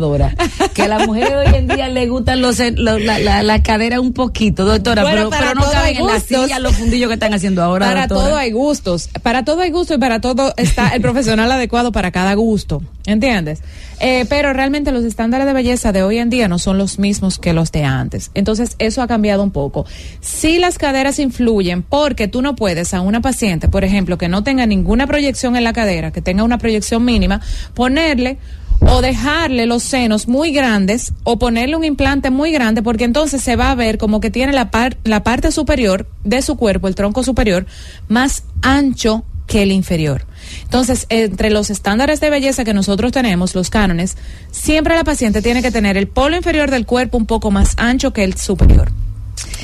Que 0.75 0.83
a 0.83 0.89
las 0.89 1.07
mujeres 1.07 1.33
hoy 1.47 1.55
en 1.55 1.69
día 1.69 1.89
le 1.89 2.07
gustan 2.09 2.41
los, 2.41 2.59
lo- 2.59 2.99
la, 2.99 3.19
la, 3.19 3.43
la 3.43 3.63
cadera 3.63 4.01
un 4.01 4.13
poquito, 4.13 4.65
doctora, 4.65 5.03
Bueno, 5.03 5.29
pero, 5.31 5.43
pero 5.43 5.55
no 5.55 5.71
caben 5.71 5.97
en 5.97 6.07
la 6.07 6.21
silla 6.21 6.59
los 6.59 6.75
fundillos 6.77 7.09
que 7.09 7.15
están 7.15 7.35
haciendo 7.35 7.63
ahora. 7.63 7.87
Para 7.87 8.07
doctora. 8.07 8.29
todo 8.31 8.39
hay 8.39 8.51
gustos. 8.53 9.09
Para 9.23 9.45
todo 9.45 9.61
hay 9.61 9.71
gusto 9.71 9.95
y 9.95 9.99
para 9.99 10.21
todo 10.21 10.55
está 10.57 10.89
el 10.91 11.03
profesional 11.03 11.51
adecuado 11.59 11.93
para 11.93 12.11
cada 12.11 12.33
gusto. 12.35 12.83
¿Entiendes? 13.07 13.61
Eh, 14.01 14.27
pero 14.29 14.53
realmente 14.53 14.93
los 14.93 15.05
estándares 15.05 15.47
de 15.47 15.53
belleza 15.55 15.93
de 15.93 16.03
hoy 16.03 16.19
en 16.19 16.29
día 16.29 16.47
no 16.49 16.59
son 16.59 16.77
los 16.77 16.99
mismos 16.99 17.39
que 17.39 17.53
los 17.53 17.73
de 17.73 17.85
antes. 17.85 18.31
Entonces, 18.35 18.77
eso 18.79 19.01
ha 19.03 19.07
cambiado 19.07 19.43
un 19.43 19.51
poco. 19.51 19.87
Sí, 20.21 20.59
las 20.59 20.77
caderas 20.77 21.19
influyen 21.19 21.83
porque 21.83 22.29
tú 22.29 22.43
no 22.43 22.55
puedes 22.55 22.93
a 22.93 23.01
una 23.01 23.21
paciente, 23.21 23.69
por 23.69 23.85
ejemplo, 23.85 24.19
que 24.19 24.29
no 24.29 24.43
tenga 24.43 24.67
ninguna 24.67 25.07
proyección 25.07 25.57
en 25.57 25.65
la 25.65 25.73
cadera, 25.73 26.11
que 26.11 26.21
tenga 26.21 26.43
una 26.43 26.59
proyección 26.59 27.05
mínima, 27.05 27.41
ponerle 27.75 28.39
o 28.81 29.01
dejarle 29.01 29.67
los 29.67 29.83
senos 29.83 30.29
muy 30.29 30.53
grandes 30.53 31.13
o 31.25 31.39
ponerle 31.39 31.75
un 31.77 31.85
implante 31.85 32.31
muy 32.31 32.53
grande 32.53 32.81
porque 32.83 33.05
entonces 33.05 33.43
se 33.43 33.57
va 33.57 33.73
a 33.73 33.75
ver 33.75 33.99
como 33.99 34.21
que 34.21 34.31
tiene 34.31 34.53
la, 34.53 34.71
par- 34.71 34.99
la 35.03 35.25
parte 35.25 35.51
superior 35.51 36.07
de 36.23 36.43
su 36.43 36.57
cuerpo, 36.57 36.87
el 36.87 36.95
tronco 36.95 37.25
superior, 37.25 37.67
más 38.07 38.45
ancho 38.63 39.25
que 39.49 39.63
el 39.63 39.73
inferior. 39.73 40.27
Entonces, 40.63 41.07
entre 41.09 41.51
los 41.51 41.71
estándares 41.71 42.21
de 42.21 42.31
belleza 42.31 42.65
que 42.65 42.75
nosotros 42.75 43.13
tenemos, 43.13 43.55
los 43.55 43.71
cánones, 43.71 44.17
siempre 44.51 44.95
la 44.95 45.05
paciente 45.05 45.43
tiene 45.43 45.63
que 45.63 45.71
tener 45.71 45.97
el 45.97 46.09
polo 46.09 46.37
inferior 46.37 46.71
del 46.71 46.87
cuerpo 46.87 47.17
un 47.17 47.27
poco 47.27 47.51
más 47.51 47.75
ancho 47.77 48.13
que 48.13 48.25
el 48.25 48.37
superior. 48.37 48.91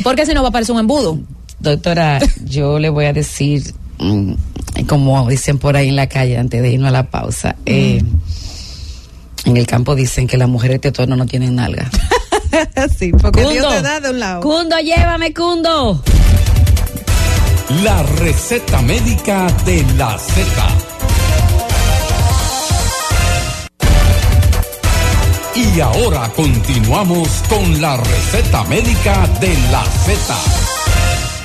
Porque 0.02 0.26
si 0.26 0.34
no 0.34 0.42
va 0.42 0.48
a 0.48 0.52
parecer 0.52 0.74
un 0.74 0.80
embudo. 0.80 1.18
Doctora, 1.61 2.20
yo 2.44 2.78
le 2.78 2.88
voy 2.88 3.06
a 3.06 3.12
decir, 3.12 3.74
mm, 3.98 4.32
como 4.87 5.28
dicen 5.28 5.59
por 5.59 5.76
ahí 5.76 5.88
en 5.88 5.96
la 5.96 6.09
calle 6.09 6.37
antes 6.37 6.61
de 6.62 6.70
irnos 6.70 6.88
a 6.88 6.92
la 6.92 7.11
pausa, 7.11 7.56
eh, 7.64 8.02
en 9.44 9.56
el 9.56 9.66
campo 9.66 9.94
dicen 9.94 10.26
que 10.26 10.37
las 10.37 10.48
mujeres 10.48 10.80
de 10.80 10.92
tono 10.92 11.16
no 11.16 11.26
tienen 11.26 11.54
nalga. 11.56 11.90
sí, 12.98 13.12
porque 13.12 13.42
Cundo, 13.42 13.70
de 14.00 14.11
un 14.11 14.20
lado. 14.20 14.40
Cundo, 14.40 14.78
llévame, 14.78 15.32
Cundo. 15.32 16.02
La 17.70 18.03
receta 18.03 18.83
médica 18.83 19.46
de 19.64 19.83
la 19.96 20.18
Z. 20.18 20.44
Y 25.57 25.81
ahora 25.81 26.31
continuamos 26.37 27.29
con 27.48 27.81
la 27.81 27.96
receta 27.96 28.64
médica 28.64 29.27
de 29.40 29.55
la 29.72 29.83
Z. 29.83 30.35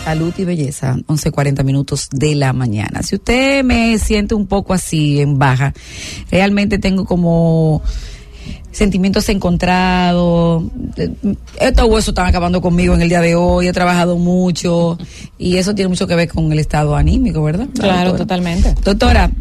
Salud 0.03 0.33
y 0.37 0.43
belleza, 0.43 0.97
11.40 1.07 1.63
minutos 1.63 2.09
de 2.11 2.35
la 2.35 2.51
mañana. 2.51 3.01
Si 3.01 3.15
usted 3.15 3.63
me 3.63 3.97
siente 3.97 4.35
un 4.35 4.45
poco 4.45 4.73
así 4.73 5.21
en 5.21 5.39
baja, 5.39 5.73
realmente 6.29 6.79
tengo 6.79 7.05
como 7.05 7.81
sentimientos 8.71 9.27
encontrados. 9.29 10.63
Eh, 10.97 11.11
Estos 11.59 11.85
huesos 11.89 12.09
están 12.09 12.27
acabando 12.27 12.61
conmigo 12.61 12.93
en 12.93 13.01
el 13.01 13.09
día 13.09 13.21
de 13.21 13.35
hoy, 13.35 13.67
he 13.67 13.73
trabajado 13.73 14.17
mucho 14.17 14.97
y 15.37 15.57
eso 15.57 15.73
tiene 15.75 15.89
mucho 15.89 16.07
que 16.07 16.15
ver 16.15 16.29
con 16.29 16.51
el 16.51 16.59
estado 16.59 16.95
anímico, 16.95 17.43
¿verdad? 17.43 17.67
Claro, 17.73 18.09
doctora? 18.11 18.17
totalmente. 18.17 18.75
Doctora, 18.83 19.31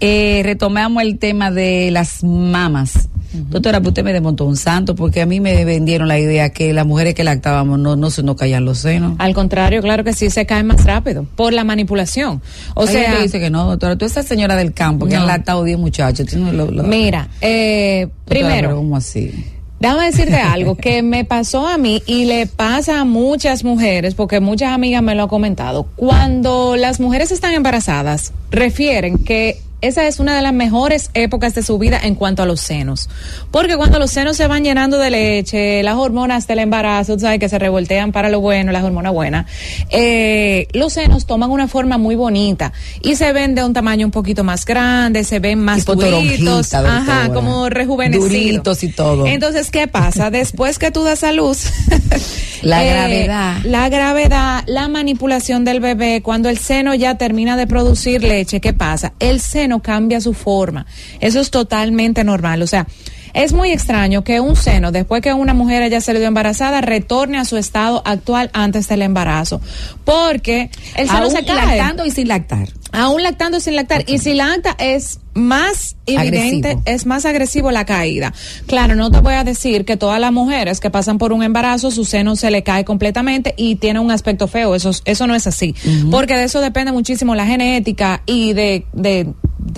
eh, 0.00 0.42
retomamos 0.44 1.02
el 1.02 1.18
tema 1.18 1.50
de 1.50 1.90
las 1.90 2.22
mamas. 2.24 3.08
Doctora, 3.50 3.80
pues 3.80 3.88
usted 3.88 4.04
me 4.04 4.12
desmontó 4.12 4.44
un 4.44 4.56
santo 4.56 4.94
porque 4.94 5.20
a 5.20 5.26
mí 5.26 5.40
me 5.40 5.64
vendieron 5.64 6.06
la 6.06 6.20
idea 6.20 6.50
que 6.50 6.72
las 6.72 6.86
mujeres 6.86 7.14
que 7.16 7.24
lactábamos 7.24 7.80
no, 7.80 7.96
no 7.96 8.08
se 8.12 8.22
nos 8.22 8.36
caían 8.36 8.64
los 8.64 8.78
senos. 8.78 9.14
Al 9.18 9.34
contrario, 9.34 9.82
claro 9.82 10.04
que 10.04 10.12
sí, 10.12 10.30
se 10.30 10.46
cae 10.46 10.62
más 10.62 10.84
rápido 10.84 11.26
por 11.34 11.52
la 11.52 11.64
manipulación. 11.64 12.40
O 12.74 12.82
Hay 12.82 12.86
gente 12.86 13.04
sea, 13.06 13.16
que 13.16 13.22
dice 13.24 13.40
que 13.40 13.50
no, 13.50 13.66
doctora. 13.70 13.96
Tú 13.98 14.04
esa 14.04 14.22
señora 14.22 14.54
del 14.54 14.72
campo 14.72 15.06
que 15.06 15.14
No. 15.16 15.22
han 15.22 15.26
lactado 15.26 15.64
10 15.64 15.78
muchachos. 15.80 16.26
tú 16.28 16.38
no 16.38 16.52
lo- 16.52 16.70
lo- 16.70 16.84
mira, 16.84 17.26
eh, 17.40 18.06
Doctora, 18.06 18.24
primero, 18.28 18.76
¿Cómo 18.76 18.96
así? 18.96 19.32
Déjame 19.80 20.04
decirte 20.06 20.36
algo 20.36 20.76
que 20.76 21.02
me 21.02 21.24
pasó 21.24 21.66
a 21.66 21.76
mí 21.76 22.02
y 22.06 22.26
le 22.26 22.46
pasa 22.46 23.00
a 23.00 23.04
muchas 23.04 23.64
mujeres, 23.64 24.14
porque 24.14 24.38
muchas 24.38 24.70
amigas 24.72 25.02
me 25.02 25.16
lo 25.16 25.24
han 25.24 25.28
comentado. 25.28 25.88
Cuando 25.96 26.76
las 26.76 27.00
mujeres 27.00 27.32
están 27.32 27.52
embarazadas, 27.52 28.32
refieren 28.52 29.18
que 29.18 29.60
esa 29.86 30.06
es 30.06 30.18
una 30.18 30.34
de 30.34 30.42
las 30.42 30.52
mejores 30.54 31.10
épocas 31.14 31.54
de 31.54 31.62
su 31.62 31.78
vida 31.78 32.00
en 32.02 32.14
cuanto 32.14 32.42
a 32.42 32.46
los 32.46 32.60
senos. 32.60 33.08
Porque 33.50 33.76
cuando 33.76 33.98
los 33.98 34.10
senos 34.10 34.36
se 34.36 34.46
van 34.46 34.64
llenando 34.64 34.98
de 34.98 35.10
leche, 35.10 35.82
las 35.82 35.96
hormonas 35.96 36.46
del 36.46 36.60
embarazo, 36.60 37.14
tú 37.14 37.20
sabes 37.20 37.38
que 37.38 37.48
se 37.48 37.58
revoltean 37.58 38.10
para 38.10 38.28
lo 38.28 38.40
bueno, 38.40 38.72
las 38.72 38.82
hormonas 38.82 39.12
buenas, 39.12 39.46
eh, 39.90 40.68
los 40.72 40.94
senos 40.94 41.26
toman 41.26 41.50
una 41.50 41.68
forma 41.68 41.98
muy 41.98 42.14
bonita 42.14 42.72
y 43.02 43.16
se 43.16 43.32
ven 43.32 43.54
de 43.54 43.62
un 43.62 43.72
tamaño 43.72 44.06
un 44.06 44.12
poquito 44.12 44.42
más 44.42 44.64
grande, 44.64 45.22
se 45.24 45.38
ven 45.38 45.58
más 45.58 45.80
Tipo 45.84 45.96
duritos, 45.96 46.72
ajá, 46.72 47.32
como 47.32 47.68
rejuvenecidos. 47.68 48.30
Duritos 48.30 48.84
y 48.84 48.88
todo. 48.88 49.26
Entonces, 49.26 49.70
¿qué 49.70 49.86
pasa? 49.86 50.30
Después 50.30 50.78
que 50.78 50.90
tú 50.90 51.04
das 51.04 51.24
a 51.24 51.32
luz, 51.32 51.70
La 52.64 52.82
eh, 52.82 52.90
gravedad. 52.90 53.56
La 53.64 53.88
gravedad, 53.88 54.64
la 54.66 54.88
manipulación 54.88 55.64
del 55.64 55.80
bebé, 55.80 56.22
cuando 56.22 56.48
el 56.48 56.58
seno 56.58 56.94
ya 56.94 57.16
termina 57.16 57.56
de 57.56 57.66
producir 57.66 58.22
leche, 58.22 58.60
¿qué 58.60 58.72
pasa? 58.72 59.12
El 59.18 59.40
seno 59.40 59.73
cambia 59.80 60.20
su 60.20 60.34
forma. 60.34 60.86
Eso 61.20 61.40
es 61.40 61.50
totalmente 61.50 62.24
normal. 62.24 62.62
O 62.62 62.66
sea, 62.66 62.86
es 63.32 63.52
muy 63.52 63.72
extraño 63.72 64.22
que 64.22 64.38
un 64.38 64.54
seno, 64.54 64.92
después 64.92 65.20
que 65.20 65.32
una 65.32 65.54
mujer 65.54 65.82
haya 65.82 66.00
salido 66.00 66.26
embarazada, 66.26 66.80
retorne 66.80 67.38
a 67.38 67.44
su 67.44 67.56
estado 67.56 68.00
actual 68.04 68.48
antes 68.52 68.86
del 68.88 69.02
embarazo. 69.02 69.60
Porque 70.04 70.70
el 70.96 71.08
seno 71.08 71.24
Aún 71.24 71.30
se 71.32 71.44
cae. 71.44 71.76
lactando 71.76 72.06
y 72.06 72.10
sin 72.12 72.28
lactar. 72.28 72.68
Aún 72.92 73.24
lactando 73.24 73.58
sin 73.58 73.74
lactar. 73.74 74.04
Y 74.06 74.18
si 74.18 74.34
lacta 74.34 74.76
es 74.78 75.18
más 75.34 75.96
evidente, 76.06 76.68
Agresivo. 76.68 76.82
es 76.86 77.06
más 77.06 77.24
agresivo 77.24 77.72
la 77.72 77.84
caída. 77.84 78.32
Claro, 78.68 78.94
no 78.94 79.10
te 79.10 79.18
voy 79.18 79.34
a 79.34 79.42
decir 79.42 79.84
que 79.84 79.96
todas 79.96 80.20
las 80.20 80.30
mujeres 80.30 80.78
que 80.78 80.90
pasan 80.90 81.18
por 81.18 81.32
un 81.32 81.42
embarazo, 81.42 81.90
su 81.90 82.04
seno 82.04 82.36
se 82.36 82.52
le 82.52 82.62
cae 82.62 82.84
completamente 82.84 83.52
y 83.56 83.74
tiene 83.76 83.98
un 83.98 84.12
aspecto 84.12 84.46
feo. 84.46 84.76
Eso, 84.76 84.92
eso 85.04 85.26
no 85.26 85.34
es 85.34 85.48
así. 85.48 85.74
Porque 86.12 86.36
de 86.36 86.44
eso 86.44 86.60
depende 86.60 86.92
muchísimo 86.92 87.34
la 87.34 87.46
genética 87.46 88.22
y 88.26 88.52
de, 88.52 88.86
de, 88.92 89.26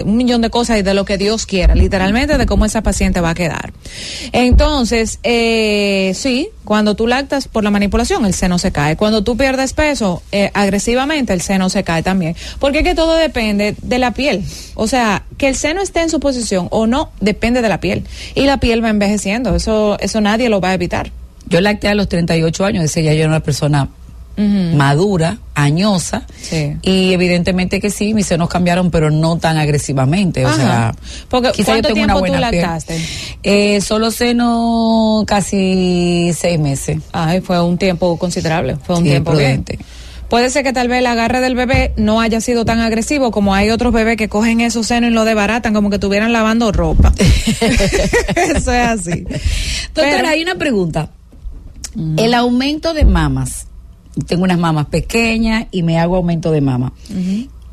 un 0.04 0.16
millón 0.16 0.40
de 0.40 0.50
cosas 0.50 0.78
y 0.78 0.82
de 0.82 0.94
lo 0.94 1.04
que 1.04 1.18
Dios 1.18 1.46
quiera, 1.46 1.74
literalmente 1.74 2.38
de 2.38 2.46
cómo 2.46 2.64
esa 2.64 2.82
paciente 2.82 3.20
va 3.20 3.30
a 3.30 3.34
quedar. 3.34 3.72
Entonces, 4.32 5.18
eh, 5.22 6.12
sí, 6.14 6.48
cuando 6.64 6.96
tú 6.96 7.06
lactas 7.06 7.48
por 7.48 7.64
la 7.64 7.70
manipulación, 7.70 8.26
el 8.26 8.34
seno 8.34 8.58
se 8.58 8.72
cae. 8.72 8.96
Cuando 8.96 9.22
tú 9.22 9.36
pierdes 9.36 9.72
peso 9.72 10.22
eh, 10.32 10.50
agresivamente, 10.54 11.32
el 11.32 11.40
seno 11.40 11.70
se 11.70 11.84
cae 11.84 12.02
también. 12.02 12.36
Porque 12.58 12.78
es 12.78 12.84
que 12.84 12.94
todo 12.94 13.14
depende 13.16 13.76
de 13.80 13.98
la 13.98 14.12
piel. 14.12 14.44
O 14.74 14.86
sea, 14.86 15.24
que 15.38 15.48
el 15.48 15.56
seno 15.56 15.80
esté 15.80 16.02
en 16.02 16.10
su 16.10 16.20
posición 16.20 16.68
o 16.70 16.86
no, 16.86 17.12
depende 17.20 17.62
de 17.62 17.68
la 17.68 17.80
piel. 17.80 18.04
Y 18.34 18.46
la 18.46 18.58
piel 18.58 18.84
va 18.84 18.90
envejeciendo. 18.90 19.54
Eso, 19.54 19.96
eso 20.00 20.20
nadie 20.20 20.48
lo 20.48 20.60
va 20.60 20.70
a 20.70 20.74
evitar. 20.74 21.12
Yo 21.48 21.60
lacté 21.60 21.88
a 21.88 21.94
los 21.94 22.08
38 22.08 22.64
años, 22.64 22.82
decía 22.82 23.04
ya 23.04 23.12
yo 23.12 23.20
era 23.20 23.28
una 23.28 23.40
persona 23.40 23.88
madura, 24.36 25.38
añosa, 25.54 26.26
Sí. 26.42 26.76
y 26.82 27.12
evidentemente 27.12 27.80
que 27.80 27.90
sí, 27.90 28.12
mis 28.12 28.26
senos 28.26 28.48
cambiaron, 28.48 28.90
pero 28.90 29.10
no 29.10 29.38
tan 29.38 29.56
agresivamente, 29.56 30.44
o 30.44 30.52
sea, 30.54 30.94
Porque, 31.28 31.52
quizá 31.52 31.72
¿cuánto 31.72 31.88
yo 31.88 31.94
tengo 31.94 32.04
una 32.04 32.14
tú 32.14 32.20
buena 32.20 32.40
lactaste? 32.40 33.00
Eh, 33.42 33.80
solo 33.80 34.10
seno 34.10 35.24
casi 35.26 36.32
seis 36.38 36.58
meses. 36.60 36.98
Ay, 37.12 37.40
fue 37.40 37.62
un 37.62 37.78
tiempo 37.78 38.18
considerable, 38.18 38.76
fue 38.76 38.96
un 38.98 39.04
Sí, 39.04 39.10
tiempo 39.10 39.30
prudente. 39.30 39.76
bien. 39.76 39.86
Puede 40.28 40.50
ser 40.50 40.64
que 40.64 40.72
tal 40.72 40.88
vez 40.88 40.98
el 40.98 41.06
agarre 41.06 41.40
del 41.40 41.54
bebé 41.54 41.92
no 41.96 42.20
haya 42.20 42.40
sido 42.40 42.64
tan 42.64 42.80
agresivo 42.80 43.30
como 43.30 43.54
hay 43.54 43.70
otros 43.70 43.92
bebés 43.92 44.16
que 44.16 44.28
cogen 44.28 44.60
esos 44.60 44.88
senos 44.88 45.10
y 45.10 45.14
lo 45.14 45.24
desbaratan 45.24 45.72
como 45.72 45.88
que 45.88 45.96
estuvieran 45.96 46.32
lavando 46.32 46.72
ropa. 46.72 47.12
Eso 48.36 48.72
es 48.72 48.86
así. 48.88 49.20
Doctora, 49.22 50.16
Pero- 50.16 50.28
hay 50.28 50.42
una 50.42 50.56
pregunta. 50.56 51.10
El 52.16 52.34
aumento 52.34 52.92
de 52.92 53.04
mamas. 53.04 53.68
Tengo 54.26 54.44
unas 54.44 54.58
mamas 54.58 54.86
pequeñas 54.86 55.66
y 55.70 55.82
me 55.82 55.98
hago 55.98 56.16
aumento 56.16 56.50
de 56.50 56.60
mama. 56.60 56.92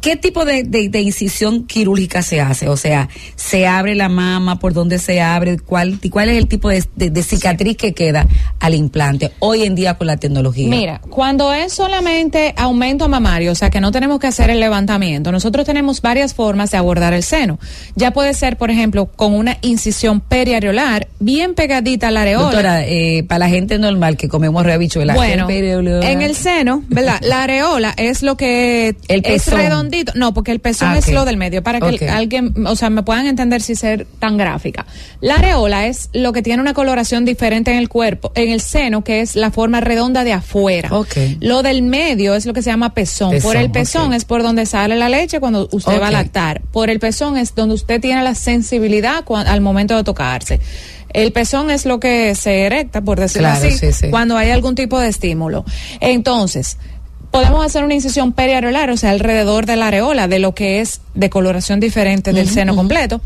¿Qué 0.04 0.18
tipo 0.18 0.44
de, 0.44 0.64
de- 0.64 0.90
de 0.90 1.00
incisión 1.00 1.66
quirúrgica 1.66 2.22
se 2.24 2.42
hace? 2.42 2.68
O 2.68 2.76
sea, 2.76 3.08
¿se 3.38 3.66
abre 3.68 3.96
la 3.96 4.10
mama? 4.10 4.60
¿Por 4.60 4.74
dónde 4.74 5.00
se 5.00 5.22
abre? 5.22 5.58
¿Cuál, 5.60 5.98
¿Cuál 6.12 6.28
es 6.28 6.38
el 6.38 6.50
tipo 6.50 6.68
de, 6.68 6.84
cicatriz 7.24 7.78
que 7.78 7.94
queda 7.94 8.28
al 8.60 8.74
implante 8.76 9.32
hoy 9.40 9.64
en 9.64 9.76
día 9.76 9.94
con 9.98 10.08
la 10.08 10.18
tecnología? 10.18 10.68
Mira, 10.70 11.00
cuando 11.10 11.54
es 11.54 11.72
solamente 11.72 12.54
aumento 12.58 13.08
mamario, 13.08 13.54
o 13.54 13.56
sea 13.56 13.70
que 13.70 13.80
no 13.80 13.94
tenemos 13.94 14.20
que 14.20 14.28
hacer 14.28 14.50
el 14.50 14.60
levantamiento, 14.60 15.32
nosotros 15.32 15.66
tenemos 15.66 16.02
varias 16.02 16.34
formas 16.34 16.70
de 16.72 16.78
abordar 16.80 17.14
el 17.14 17.24
seno. 17.24 17.58
Ya 17.96 18.12
puede 18.12 18.34
ser, 18.34 18.58
por 18.58 18.72
ejemplo, 18.72 19.06
con 19.06 19.34
una 19.34 19.58
incisión 19.62 20.20
periareolar 20.20 21.08
bien 21.20 21.56
pegadita 21.56 22.10
a 22.10 22.12
la 22.12 22.24
areola. 22.24 22.44
Doctora, 22.48 22.86
eh, 22.86 23.24
para 23.24 23.40
la 23.40 23.48
gente 23.48 23.80
normal 23.80 24.18
que 24.18 24.28
comemos 24.28 24.66
rehabichuela, 24.66 25.14
Bueno, 25.16 25.48
en 26.04 26.22
el 26.22 26.36
seno, 26.36 26.84
¿verdad? 26.90 27.22
La 27.22 27.44
areola 27.44 27.94
es 27.96 28.22
lo 28.22 28.36
que 28.36 28.98
El 29.08 29.22
es 29.24 29.44
pezón. 29.46 29.60
No, 30.16 30.34
porque 30.34 30.52
el 30.52 30.60
pezón 30.60 30.90
Ah, 30.90 30.98
es 30.98 31.12
lo 31.12 31.26
del 31.26 31.38
medio, 31.38 31.64
para 31.64 31.80
que 31.80 32.10
alguien, 32.10 32.54
o 32.66 32.76
sea, 32.76 32.90
me 32.90 33.04
puedan 33.04 33.26
entender 33.28 33.62
si 33.62 33.76
ser 33.76 34.06
tan 34.20 34.38
gráfica. 34.38 34.86
La 35.22 35.36
areola 35.36 35.88
es 35.88 36.10
lo 36.14 36.34
que 36.34 36.42
tiene 36.42 36.62
una 36.62 36.74
coloración 36.74 37.26
diferente 37.26 37.72
en 37.72 37.78
el 37.78 37.90
cuerpo, 37.90 38.32
en 38.36 38.50
el 38.50 38.62
seno, 38.62 39.04
que 39.04 39.22
es 39.22 39.36
la 39.36 39.52
forma 39.52 39.80
redonda 39.82 40.24
de 40.24 40.34
afuera. 40.34 40.90
Lo 41.40 41.64
del 41.64 41.82
medio 41.84 42.36
es 42.36 42.46
lo 42.46 42.54
que 42.54 42.62
se 42.62 42.70
llama 42.70 42.94
pezón. 42.94 43.36
por 43.42 43.56
el 43.56 43.72
pezón 43.72 44.14
es 44.14 44.26
por 44.26 44.44
donde 44.44 44.66
sale 44.66 44.96
la 44.96 45.10
leche 45.10 45.40
cuando 45.40 45.68
usted 45.72 46.00
va 46.02 46.08
a 46.08 46.12
lactar. 46.12 46.62
Por 46.72 46.90
el 46.90 47.00
pezón 47.00 47.38
es 47.38 47.56
donde 47.56 47.76
usted 47.76 48.02
tiene 48.02 48.24
la 48.24 48.36
sensibilidad 48.36 49.24
al 49.30 49.62
momento 49.62 49.96
de 49.96 50.04
tocarse. 50.04 50.60
El 51.10 51.32
pezón 51.32 51.70
es 51.70 51.86
lo 51.86 52.00
que 52.00 52.34
se 52.34 52.64
erecta, 52.64 53.02
por 53.02 53.20
decirlo 53.20 53.50
Claro, 53.50 53.68
así, 53.68 53.78
sí, 53.78 53.94
sí. 53.94 54.10
cuando 54.10 54.36
hay 54.36 54.50
algún 54.50 54.74
tipo 54.74 55.00
de 55.00 55.10
estímulo. 55.10 55.64
Entonces, 56.00 56.78
podemos 57.34 57.66
hacer 57.66 57.84
una 57.84 57.96
incisión 57.96 58.32
periareolar, 58.32 58.92
o 58.92 58.96
sea, 58.96 59.10
alrededor 59.10 59.66
de 59.66 59.76
la 59.76 59.88
areola, 59.88 60.28
de 60.28 60.38
lo 60.38 60.54
que 60.54 60.82
es 60.82 61.02
de 61.16 61.32
coloración 61.32 61.80
diferente 61.80 62.32
del 62.32 62.48
seno 62.48 62.76
completo. 62.76 63.22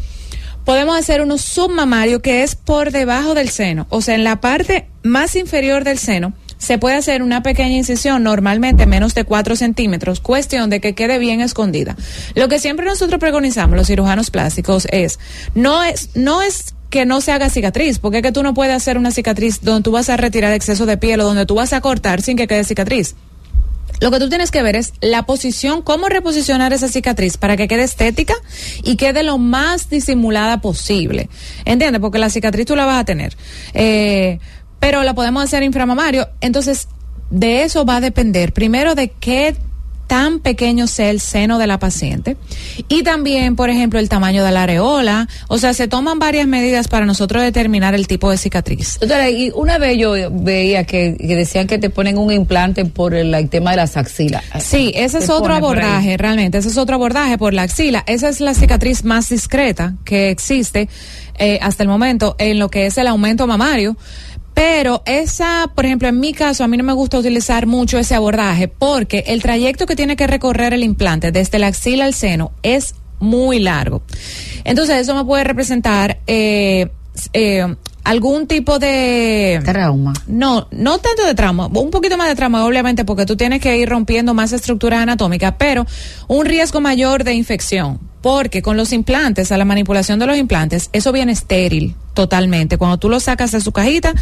Podemos 0.64 0.98
hacer 0.98 1.22
uno 1.22 1.38
submamario 1.38 2.22
que 2.22 2.42
es 2.44 2.56
por 2.56 2.92
debajo 2.92 3.34
del 3.34 3.50
seno, 3.50 3.86
o 3.90 4.02
sea, 4.02 4.16
en 4.16 4.24
la 4.24 4.40
parte 4.40 4.88
más 5.04 5.36
inferior 5.36 5.84
del 5.84 6.00
seno. 6.00 6.32
Se 6.58 6.78
puede 6.78 6.96
hacer 6.96 7.22
una 7.22 7.44
pequeña 7.44 7.76
incisión, 7.76 8.24
normalmente 8.24 8.86
menos 8.86 9.14
de 9.14 9.26
4 9.26 9.58
centímetros, 9.58 10.22
cuestión 10.22 10.70
de 10.70 10.80
que 10.80 10.96
quede 10.96 11.20
bien 11.20 11.42
escondida. 11.42 11.98
Lo 12.34 12.48
que 12.48 12.60
siempre 12.60 12.86
nosotros 12.86 13.20
preconizamos, 13.20 13.76
los 13.76 13.88
cirujanos 13.88 14.32
plásticos, 14.32 14.88
es, 14.90 15.20
no 15.54 15.84
es, 15.84 16.12
no 16.16 16.42
es 16.42 16.76
que 16.90 17.06
no 17.06 17.20
se 17.20 17.34
haga 17.34 17.50
cicatriz, 17.50 18.00
porque 18.00 18.20
es 18.20 18.24
que 18.24 18.32
tú 18.32 18.42
no 18.42 18.54
puedes 18.54 18.74
hacer 18.74 18.98
una 18.98 19.12
cicatriz 19.12 19.60
donde 19.62 19.84
tú 19.84 19.92
vas 19.92 20.10
a 20.10 20.16
retirar 20.16 20.54
exceso 20.54 20.86
de 20.86 20.96
piel 20.96 21.20
o 21.20 21.26
donde 21.26 21.46
tú 21.46 21.56
vas 21.56 21.74
a 21.74 21.82
cortar 21.82 22.22
sin 22.22 22.38
que 22.38 22.48
quede 22.48 22.64
cicatriz. 22.64 23.16
Lo 24.00 24.12
que 24.12 24.20
tú 24.20 24.30
tienes 24.30 24.52
que 24.52 24.62
ver 24.62 24.76
es 24.76 24.94
la 25.02 25.26
posición, 25.26 25.82
cómo 25.82 26.08
reposicionar 26.08 26.74
esa 26.74 26.88
cicatriz 26.88 27.38
para 27.38 27.58
que 27.58 27.68
quede 27.68 27.84
estética 27.84 28.36
y 28.84 28.96
quede 28.96 29.24
lo 29.24 29.38
más 29.38 29.90
disimulada 29.90 30.62
posible. 30.62 31.30
¿Entiendes? 31.66 32.00
Porque 32.00 32.20
la 32.20 32.30
cicatriz 32.30 32.66
tú 32.66 32.76
la 32.76 32.86
vas 32.86 33.02
a 33.02 33.06
tener. 33.06 33.36
Eh, 33.74 34.40
pero 34.80 35.04
la 35.04 35.16
podemos 35.16 35.44
hacer 35.44 35.64
inframamario. 35.64 36.30
Entonces, 36.42 36.88
de 37.30 37.64
eso 37.64 37.86
va 37.86 37.98
a 37.98 38.02
depender, 38.02 38.54
primero, 38.54 38.96
de 38.96 39.10
qué 39.10 39.56
tan 40.08 40.40
pequeño 40.40 40.88
sea 40.88 41.10
el 41.10 41.20
seno 41.20 41.60
de 41.60 41.68
la 41.68 41.80
paciente 41.80 42.38
y 42.88 43.04
también, 43.04 43.56
por 43.56 43.70
ejemplo, 43.70 44.00
el 44.00 44.10
tamaño 44.10 44.44
de 44.44 44.52
la 44.52 44.64
areola. 44.64 45.28
O 45.48 45.58
sea, 45.58 45.74
se 45.74 45.88
toman 45.88 46.20
varias 46.20 46.48
medidas 46.48 46.88
para 46.88 47.06
nosotros 47.06 47.44
determinar 47.44 47.94
el 47.94 48.08
tipo 48.08 48.32
de 48.32 48.38
cicatriz. 48.38 48.98
Doctora, 49.00 49.30
y 49.30 49.52
una 49.54 49.78
vez 49.78 49.98
yo 49.98 50.14
veía 50.32 50.86
que, 50.86 51.16
que 51.20 51.36
decían 51.36 51.68
que 51.68 51.78
te 51.78 51.90
ponen 51.90 52.18
un 52.18 52.32
implante 52.32 52.86
por 52.86 53.14
el, 53.14 53.34
el 53.34 53.50
tema 53.50 53.72
de 53.72 53.78
las 53.78 53.98
axilas. 53.98 54.44
Sí, 54.60 54.92
ese 54.96 55.20
es 55.20 55.30
otro 55.30 55.54
abordaje, 55.54 56.18
realmente. 56.18 56.58
Ese 56.58 56.70
es 56.70 56.78
otro 56.78 56.96
abordaje 56.96 57.38
por 57.38 57.54
la 57.54 57.64
axila. 57.64 58.04
Esa 58.08 58.30
es 58.30 58.40
la 58.40 58.54
cicatriz 58.54 59.04
más 59.04 59.30
discreta 59.30 59.96
que 60.06 60.30
existe 60.30 60.90
eh, 61.38 61.60
hasta 61.62 61.84
el 61.84 61.90
momento 61.90 62.36
en 62.40 62.60
lo 62.60 62.70
que 62.70 62.86
es 62.88 62.98
el 62.98 63.08
aumento 63.08 63.46
mamario. 63.46 63.96
Pero 64.58 65.04
esa, 65.06 65.72
por 65.76 65.86
ejemplo, 65.86 66.08
en 66.08 66.20
mi 66.20 66.34
caso, 66.34 66.64
a 66.64 66.68
mí 66.68 66.78
no 66.78 66.84
me 66.84 66.94
gusta 66.94 67.20
utilizar 67.20 67.68
mucho 67.68 68.00
ese 68.00 68.16
abordaje 68.16 68.68
porque 68.68 69.24
el 69.28 69.44
trayecto 69.44 69.86
que 69.86 69.96
tiene 69.96 70.16
que 70.16 70.26
recorrer 70.26 70.74
el 70.74 70.82
implante 70.82 71.32
desde 71.32 71.60
la 71.60 71.68
axila 71.68 72.06
al 72.06 72.16
seno 72.16 72.52
es 72.64 72.96
muy 73.20 73.60
largo. 73.60 74.02
Entonces, 74.64 74.98
eso 74.98 75.14
me 75.14 75.24
puede 75.26 75.44
representar 75.44 76.22
eh, 76.26 76.90
eh, 77.34 77.76
algún 78.04 78.48
tipo 78.48 78.80
de... 78.80 79.62
Trauma. 79.64 80.14
No, 80.26 80.68
no 80.72 80.98
tanto 80.98 81.24
de 81.24 81.36
trauma, 81.36 81.68
un 81.68 81.92
poquito 81.92 82.18
más 82.18 82.28
de 82.28 82.36
trauma, 82.36 82.66
obviamente, 82.66 83.06
porque 83.06 83.28
tú 83.28 83.38
tienes 83.38 83.62
que 83.62 83.78
ir 83.78 83.88
rompiendo 83.88 84.34
más 84.34 84.54
estructuras 84.54 85.02
anatómicas, 85.02 85.54
pero 85.60 85.86
un 86.28 86.48
riesgo 86.48 86.82
mayor 86.82 87.24
de 87.24 87.36
infección, 87.36 88.00
porque 88.22 88.62
con 88.62 88.78
los 88.78 88.94
implantes, 88.94 89.52
a 89.52 89.58
la 89.58 89.66
manipulación 89.66 90.20
de 90.20 90.26
los 90.26 90.38
implantes, 90.38 90.90
eso 90.94 91.12
viene 91.12 91.32
estéril 91.32 91.96
totalmente. 92.18 92.80
Cuando 92.80 92.98
tú 92.98 93.10
lo 93.10 93.20
sacas 93.20 93.52
de 93.52 93.62
su 93.62 93.72
cajita, 93.72 94.16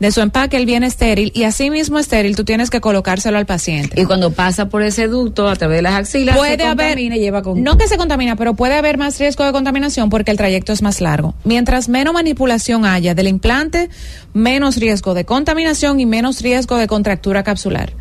de 0.00 0.12
su 0.12 0.20
empaque, 0.20 0.58
él 0.58 0.66
viene 0.66 0.86
estéril 0.86 1.32
y 1.34 1.44
así 1.44 1.70
mismo 1.70 1.98
estéril, 1.98 2.36
tú 2.36 2.44
tienes 2.44 2.68
que 2.68 2.82
colocárselo 2.82 3.38
al 3.38 3.46
paciente. 3.46 3.98
Y 3.98 4.04
cuando 4.04 4.32
pasa 4.32 4.68
por 4.68 4.82
ese 4.82 5.08
ducto 5.08 5.48
a 5.48 5.56
través 5.56 5.78
de 5.78 5.82
las 5.82 5.94
axilas, 5.94 6.36
Puede 6.36 6.58
se 6.58 6.64
haber, 6.64 6.88
contamina 6.88 7.16
y 7.16 7.20
lleva 7.20 7.42
con... 7.42 7.62
no 7.62 7.78
que 7.78 7.88
se 7.88 7.96
contamina, 7.96 8.36
pero 8.36 8.52
puede 8.52 8.74
haber 8.74 8.98
más 8.98 9.18
riesgo 9.18 9.44
de 9.44 9.52
contaminación 9.52 10.10
porque 10.10 10.30
el 10.30 10.36
trayecto 10.36 10.74
es 10.74 10.82
más 10.82 11.00
largo. 11.00 11.34
Mientras 11.44 11.88
menos 11.88 12.12
manipulación 12.12 12.84
haya 12.84 13.14
del 13.14 13.28
implante, 13.28 13.88
menos 14.34 14.76
riesgo 14.76 15.14
de 15.14 15.24
contaminación 15.24 16.00
y 16.00 16.06
menos 16.06 16.42
riesgo 16.42 16.76
de 16.76 16.86
contractura 16.86 17.44
capsular. 17.44 17.94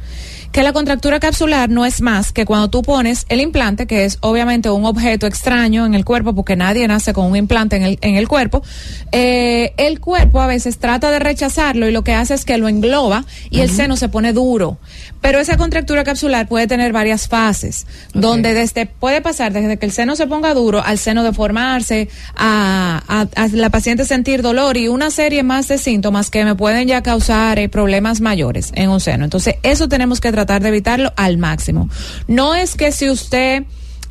Que 0.52 0.64
la 0.64 0.74
contractura 0.74 1.20
capsular 1.20 1.70
no 1.70 1.86
es 1.86 2.02
más 2.02 2.32
que 2.32 2.46
cuando 2.46 2.70
tú 2.70 2.82
pones 2.82 3.26
el 3.30 3.42
implante, 3.42 3.86
que 3.86 4.06
es 4.06 4.18
obviamente 4.22 4.70
un 4.72 4.86
objeto 4.86 5.28
extraño 5.28 5.86
en 5.86 5.94
el 5.94 6.04
cuerpo, 6.04 6.34
porque 6.34 6.56
nadie 6.56 6.88
nace 6.88 7.14
con 7.14 7.26
un 7.28 7.36
implante 7.36 7.76
en 7.76 7.84
el, 7.84 8.00
en 8.02 8.16
el 8.16 8.28
cuerpo, 8.28 8.64
eh, 9.12 9.74
el 9.78 10.00
cuerpo 10.00 10.42
a 10.42 10.48
veces 10.48 10.80
trata 10.80 11.12
de 11.12 11.20
rechazarlo 11.20 11.88
y 11.88 11.92
lo 11.92 12.04
que 12.04 12.14
hace 12.14 12.34
es 12.34 12.44
que 12.46 12.58
lo 12.58 12.68
engloba 12.68 13.26
y 13.50 13.60
el 13.60 13.70
seno 13.70 13.98
se 13.98 14.10
pone 14.10 14.34
duro. 14.34 14.78
Pero 15.22 15.40
esa 15.40 15.58
contractura 15.58 16.04
capsular 16.04 16.48
puede 16.48 16.68
tener 16.68 16.92
varias 16.94 17.28
fases, 17.28 17.86
donde 18.14 18.54
desde 18.54 18.86
puede 18.86 19.22
pasar 19.22 19.52
desde 19.54 19.78
que 19.78 19.86
el 19.86 19.92
seno 19.92 20.16
se 20.16 20.28
ponga 20.28 20.54
duro 20.54 20.82
al 20.84 20.98
seno 20.98 21.24
deformarse, 21.24 22.10
a, 22.36 23.04
a- 23.08 23.44
a 23.44 23.48
la 23.50 23.70
paciente 23.70 24.06
sentir 24.06 24.42
dolor 24.42 24.78
y 24.78 24.88
una 24.88 25.12
serie 25.12 25.44
más 25.44 25.68
de 25.68 25.78
síntomas 25.78 26.30
que 26.30 26.46
me 26.46 26.56
pueden 26.56 26.88
ya 26.88 27.02
causar 27.04 27.60
eh, 27.60 27.68
problemas 27.70 28.22
mayores 28.22 28.72
en 28.76 28.90
un 28.90 29.00
seno. 29.00 29.24
Entonces, 29.26 29.56
eso 29.64 29.88
tenemos 29.90 30.20
que 30.22 30.32
tratar 30.38 30.62
de 30.62 30.70
evitarlo 30.70 31.14
al 31.16 31.40
máximo. 31.40 31.90
No 32.28 32.54
es 32.54 32.76
que 32.76 32.92
si 32.92 33.10
usted 33.10 33.64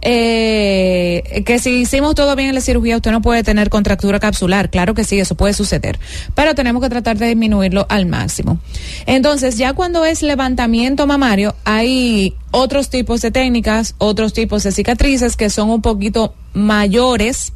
eh, 0.02 1.42
que 1.46 1.58
si 1.58 1.80
hicimos 1.80 2.14
todo 2.14 2.36
bien 2.36 2.50
en 2.50 2.54
la 2.54 2.60
cirugía, 2.60 2.96
usted 2.96 3.10
no 3.12 3.22
puede 3.22 3.42
tener 3.42 3.70
contractura 3.70 4.18
capsular. 4.18 4.70
Claro 4.70 4.94
que 4.94 5.04
sí, 5.04 5.18
eso 5.18 5.36
puede 5.36 5.54
suceder. 5.54 5.98
Pero 6.34 6.54
tenemos 6.54 6.82
que 6.82 6.88
tratar 6.88 7.16
de 7.16 7.28
disminuirlo 7.28 7.86
al 7.88 8.06
máximo. 8.06 8.58
Entonces, 9.06 9.56
ya 9.56 9.72
cuando 9.72 10.04
es 10.04 10.22
levantamiento 10.22 11.06
mamario, 11.06 11.54
hay 11.64 12.34
otros 12.50 12.90
tipos 12.90 13.20
de 13.20 13.30
técnicas, 13.30 13.94
otros 13.98 14.32
tipos 14.32 14.62
de 14.64 14.72
cicatrices 14.72 15.36
que 15.36 15.48
son 15.48 15.70
un 15.70 15.82
poquito 15.82 16.34
mayores 16.52 17.52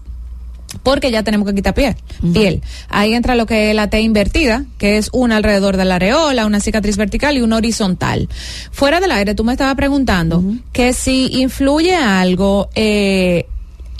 porque 0.82 1.10
ya 1.10 1.22
tenemos 1.22 1.46
que 1.48 1.54
quitar 1.54 1.74
piel. 1.74 1.96
piel. 2.32 2.62
Ahí 2.88 3.14
entra 3.14 3.34
lo 3.34 3.46
que 3.46 3.70
es 3.70 3.76
la 3.76 3.90
T 3.90 4.00
invertida, 4.00 4.64
que 4.78 4.96
es 4.96 5.10
una 5.12 5.36
alrededor 5.36 5.76
de 5.76 5.84
la 5.84 5.96
areola, 5.96 6.46
una 6.46 6.60
cicatriz 6.60 6.96
vertical 6.96 7.36
y 7.36 7.40
una 7.40 7.56
horizontal. 7.56 8.28
Fuera 8.70 9.00
del 9.00 9.12
aire, 9.12 9.34
tú 9.34 9.44
me 9.44 9.52
estabas 9.52 9.74
preguntando 9.74 10.42
que 10.72 10.92
si 10.92 11.40
influye 11.40 11.94
algo 11.94 12.68
eh, 12.74 13.46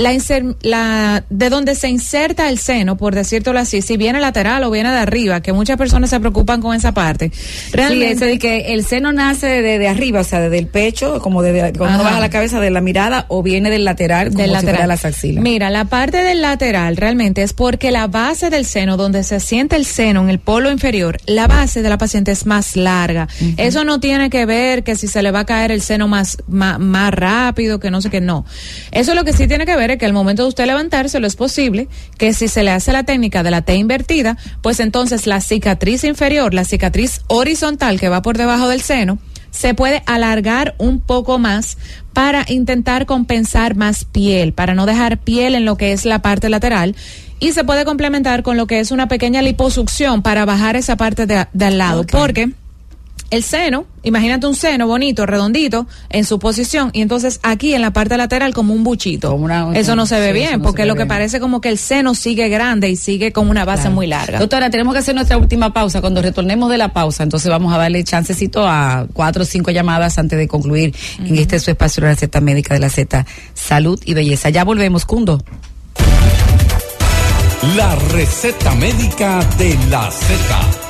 la, 0.01 0.13
inser- 0.15 0.57
la 0.63 1.25
de 1.31 1.51
donde 1.51 1.75
se 1.75 1.89
inserta 1.89 2.49
el 2.49 2.59
seno, 2.59 2.97
por 2.97 3.15
decírtelo 3.15 3.59
así, 3.59 3.83
si 3.83 3.97
viene 3.97 4.21
lateral 4.21 4.65
o 4.65 4.71
viene 4.71 4.91
de 4.91 4.99
arriba, 4.99 5.41
que 5.41 5.53
muchas 5.53 5.77
personas 5.77 6.11
se 6.11 6.19
preocupan 6.21 6.61
con 6.61 6.75
esa 6.75 6.93
parte. 6.93 7.31
Sí, 7.35 7.71
Realmente 7.73 8.13
eso 8.15 8.25
de 8.25 8.39
que 8.39 8.73
el 8.75 8.85
seno 8.85 9.13
nace 9.13 9.47
de, 9.47 9.79
de 9.79 9.89
arriba, 9.89 10.21
o 10.21 10.25
sea, 10.25 10.41
desde 10.41 10.59
el 10.59 10.67
pecho, 10.67 11.21
como 11.21 11.43
de, 11.43 11.73
cuando 11.77 11.97
uno 11.97 12.05
baja 12.05 12.21
la 12.21 12.31
cabeza 12.31 12.61
de 12.61 12.71
la 12.71 12.81
mirada, 12.81 13.27
o 13.29 13.43
viene 13.43 13.71
del 13.71 13.85
lateral, 13.85 14.29
como 14.29 14.39
del 14.39 14.49
si 14.51 14.53
lateral. 14.55 14.75
fuera 14.77 14.87
las 14.87 15.05
axilas. 15.05 15.43
Mira, 15.43 15.71
la 15.71 15.85
parte 15.85 16.19
del 16.25 16.41
lateral 16.43 16.97
realmente 16.97 17.43
es 17.43 17.53
porque 17.53 17.91
la 17.91 18.07
base 18.07 18.51
del 18.51 18.65
seno, 18.65 18.97
donde 18.97 19.23
se 19.23 19.41
siente 19.41 19.77
el 19.77 19.85
seno 19.85 20.23
en 20.23 20.31
el 20.31 20.39
polo 20.39 20.71
inferior, 20.71 21.19
la 21.27 21.47
base 21.47 21.83
de 21.83 21.89
la 21.89 21.99
paciente 21.99 22.31
es 22.33 22.47
más 22.47 22.77
larga. 22.77 23.29
Eso 23.57 23.85
no 23.85 24.01
tiene 24.01 24.31
que 24.31 24.47
ver 24.47 24.83
que 24.85 24.97
si 24.97 25.07
se 25.09 25.23
le 25.23 25.31
va 25.31 25.41
a 25.41 25.45
caer 25.47 25.71
el 25.73 25.83
seno 25.83 26.09
más, 26.09 26.39
más, 26.49 26.79
más 26.79 27.13
rápido, 27.13 27.79
que 27.81 27.91
no 27.91 28.01
sé 28.01 28.11
qué, 28.11 28.21
no. 28.21 28.45
Eso 28.93 29.15
lo 29.15 29.25
que 29.25 29.33
sí 29.33 29.47
tiene 29.47 29.67
que 29.67 29.77
ver 29.77 29.90
que 29.99 30.07
al 30.07 30.13
momento 30.13 30.43
de 30.43 30.49
usted 30.49 30.67
levantarse, 30.67 31.21
lo 31.21 31.27
es 31.27 31.37
posible 31.37 31.89
que 32.19 32.33
si 32.33 32.49
se 32.49 32.63
le 32.63 32.71
hace 32.71 32.93
la 32.93 33.05
técnica 33.05 33.43
de 33.43 33.51
la 33.51 33.63
T 33.63 33.75
invertida, 33.75 34.37
pues 34.63 34.81
entonces 34.81 35.27
la 35.27 35.41
cicatriz 35.41 36.05
inferior, 36.05 36.55
la 36.55 36.65
cicatriz 36.65 37.23
horizontal 37.27 37.99
que 37.99 38.09
va 38.09 38.23
por 38.23 38.39
debajo 38.39 38.69
del 38.69 38.81
seno, 38.81 39.19
se 39.51 39.75
puede 39.75 40.03
alargar 40.07 40.75
un 40.79 41.01
poco 41.01 41.39
más 41.39 41.77
para 42.13 42.45
intentar 42.49 43.07
compensar 43.07 43.77
más 43.77 44.05
piel, 44.05 44.53
para 44.53 44.75
no 44.75 44.87
dejar 44.87 45.19
piel 45.19 45.55
en 45.55 45.65
lo 45.65 45.77
que 45.77 45.93
es 45.93 46.05
la 46.05 46.23
parte 46.23 46.49
lateral. 46.49 46.95
Y 47.41 47.53
se 47.53 47.65
puede 47.65 47.85
complementar 47.85 48.43
con 48.43 48.57
lo 48.57 48.67
que 48.67 48.81
es 48.81 48.91
una 48.91 49.09
pequeña 49.09 49.43
liposucción 49.43 50.23
para 50.23 50.45
bajar 50.45 50.77
esa 50.77 50.97
parte 50.97 51.27
de, 51.27 51.47
de 51.53 51.65
al 51.65 51.79
lado. 51.79 52.05
Porque 52.05 52.51
el 53.31 53.43
seno, 53.45 53.87
imagínate 54.03 54.47
un 54.47 54.55
seno 54.57 54.87
bonito, 54.89 55.25
redondito, 55.25 55.87
en 56.09 56.25
su 56.25 56.39
posición, 56.41 56.91
y 56.93 57.01
entonces 57.01 57.39
aquí 57.45 57.75
en 57.75 57.81
la 57.81 57.93
parte 57.93 58.17
lateral 58.17 58.53
como 58.53 58.75
un 58.75 58.83
buchito. 58.83 59.31
Como 59.31 59.45
una- 59.45 59.71
eso 59.75 59.95
no 59.95 60.05
se 60.07 60.19
ve 60.19 60.29
sí, 60.29 60.33
bien, 60.33 60.53
no 60.59 60.63
porque 60.63 60.85
lo 60.85 60.95
que 60.95 61.01
bien. 61.05 61.09
parece 61.09 61.39
como 61.39 61.61
que 61.61 61.69
el 61.69 61.79
seno 61.79 62.15
sigue 62.15 62.49
grande 62.49 62.91
y 62.91 62.97
sigue 62.97 63.33
con 63.33 63.49
una 63.49 63.65
base 63.65 63.83
Claro. 63.83 63.95
muy 63.95 64.07
larga. 64.09 64.39
Doctora, 64.41 64.69
tenemos 64.71 64.93
que 64.95 64.99
hacer 64.99 65.15
nuestra 65.15 65.37
última 65.39 65.73
pausa. 65.73 66.01
Cuando 66.01 66.21
retornemos 66.23 66.71
de 66.71 66.79
la 66.79 66.93
pausa, 66.93 67.23
entonces 67.23 67.49
vamos 67.51 67.73
a 67.73 67.79
darle 67.79 68.03
chancecito 68.05 68.67
a 68.67 69.07
cuatro 69.13 69.43
o 69.43 69.47
cinco 69.47 69.71
llamadas 69.71 70.19
antes 70.19 70.37
de 70.39 70.49
concluir 70.49 70.95
en 71.21 71.37
este 71.39 71.61
su 71.61 71.71
espacio 71.71 72.01
de 72.01 72.09
la 72.09 72.15
receta 72.15 72.41
médica 72.41 72.75
de 72.75 72.81
la 72.81 72.91
Z 72.91 73.27
Salud 73.55 74.01
y 74.05 74.15
Belleza. 74.15 74.51
Ya 74.51 74.65
volvemos, 74.65 75.05
Cundo. 75.05 75.43
La 77.77 77.95
receta 77.95 78.75
médica 78.75 79.39
de 79.59 79.79
la 79.91 80.11
Z. 80.11 80.90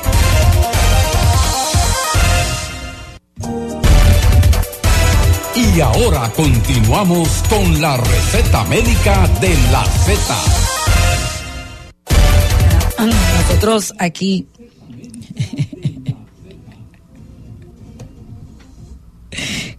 Y 5.73 5.79
ahora 5.79 6.29
continuamos 6.35 7.43
con 7.49 7.81
la 7.81 7.95
receta 7.95 8.65
médica 8.65 9.25
de 9.39 9.55
la 9.71 9.85
Z. 9.85 10.35
Nosotros 13.05 13.93
aquí. 13.97 14.47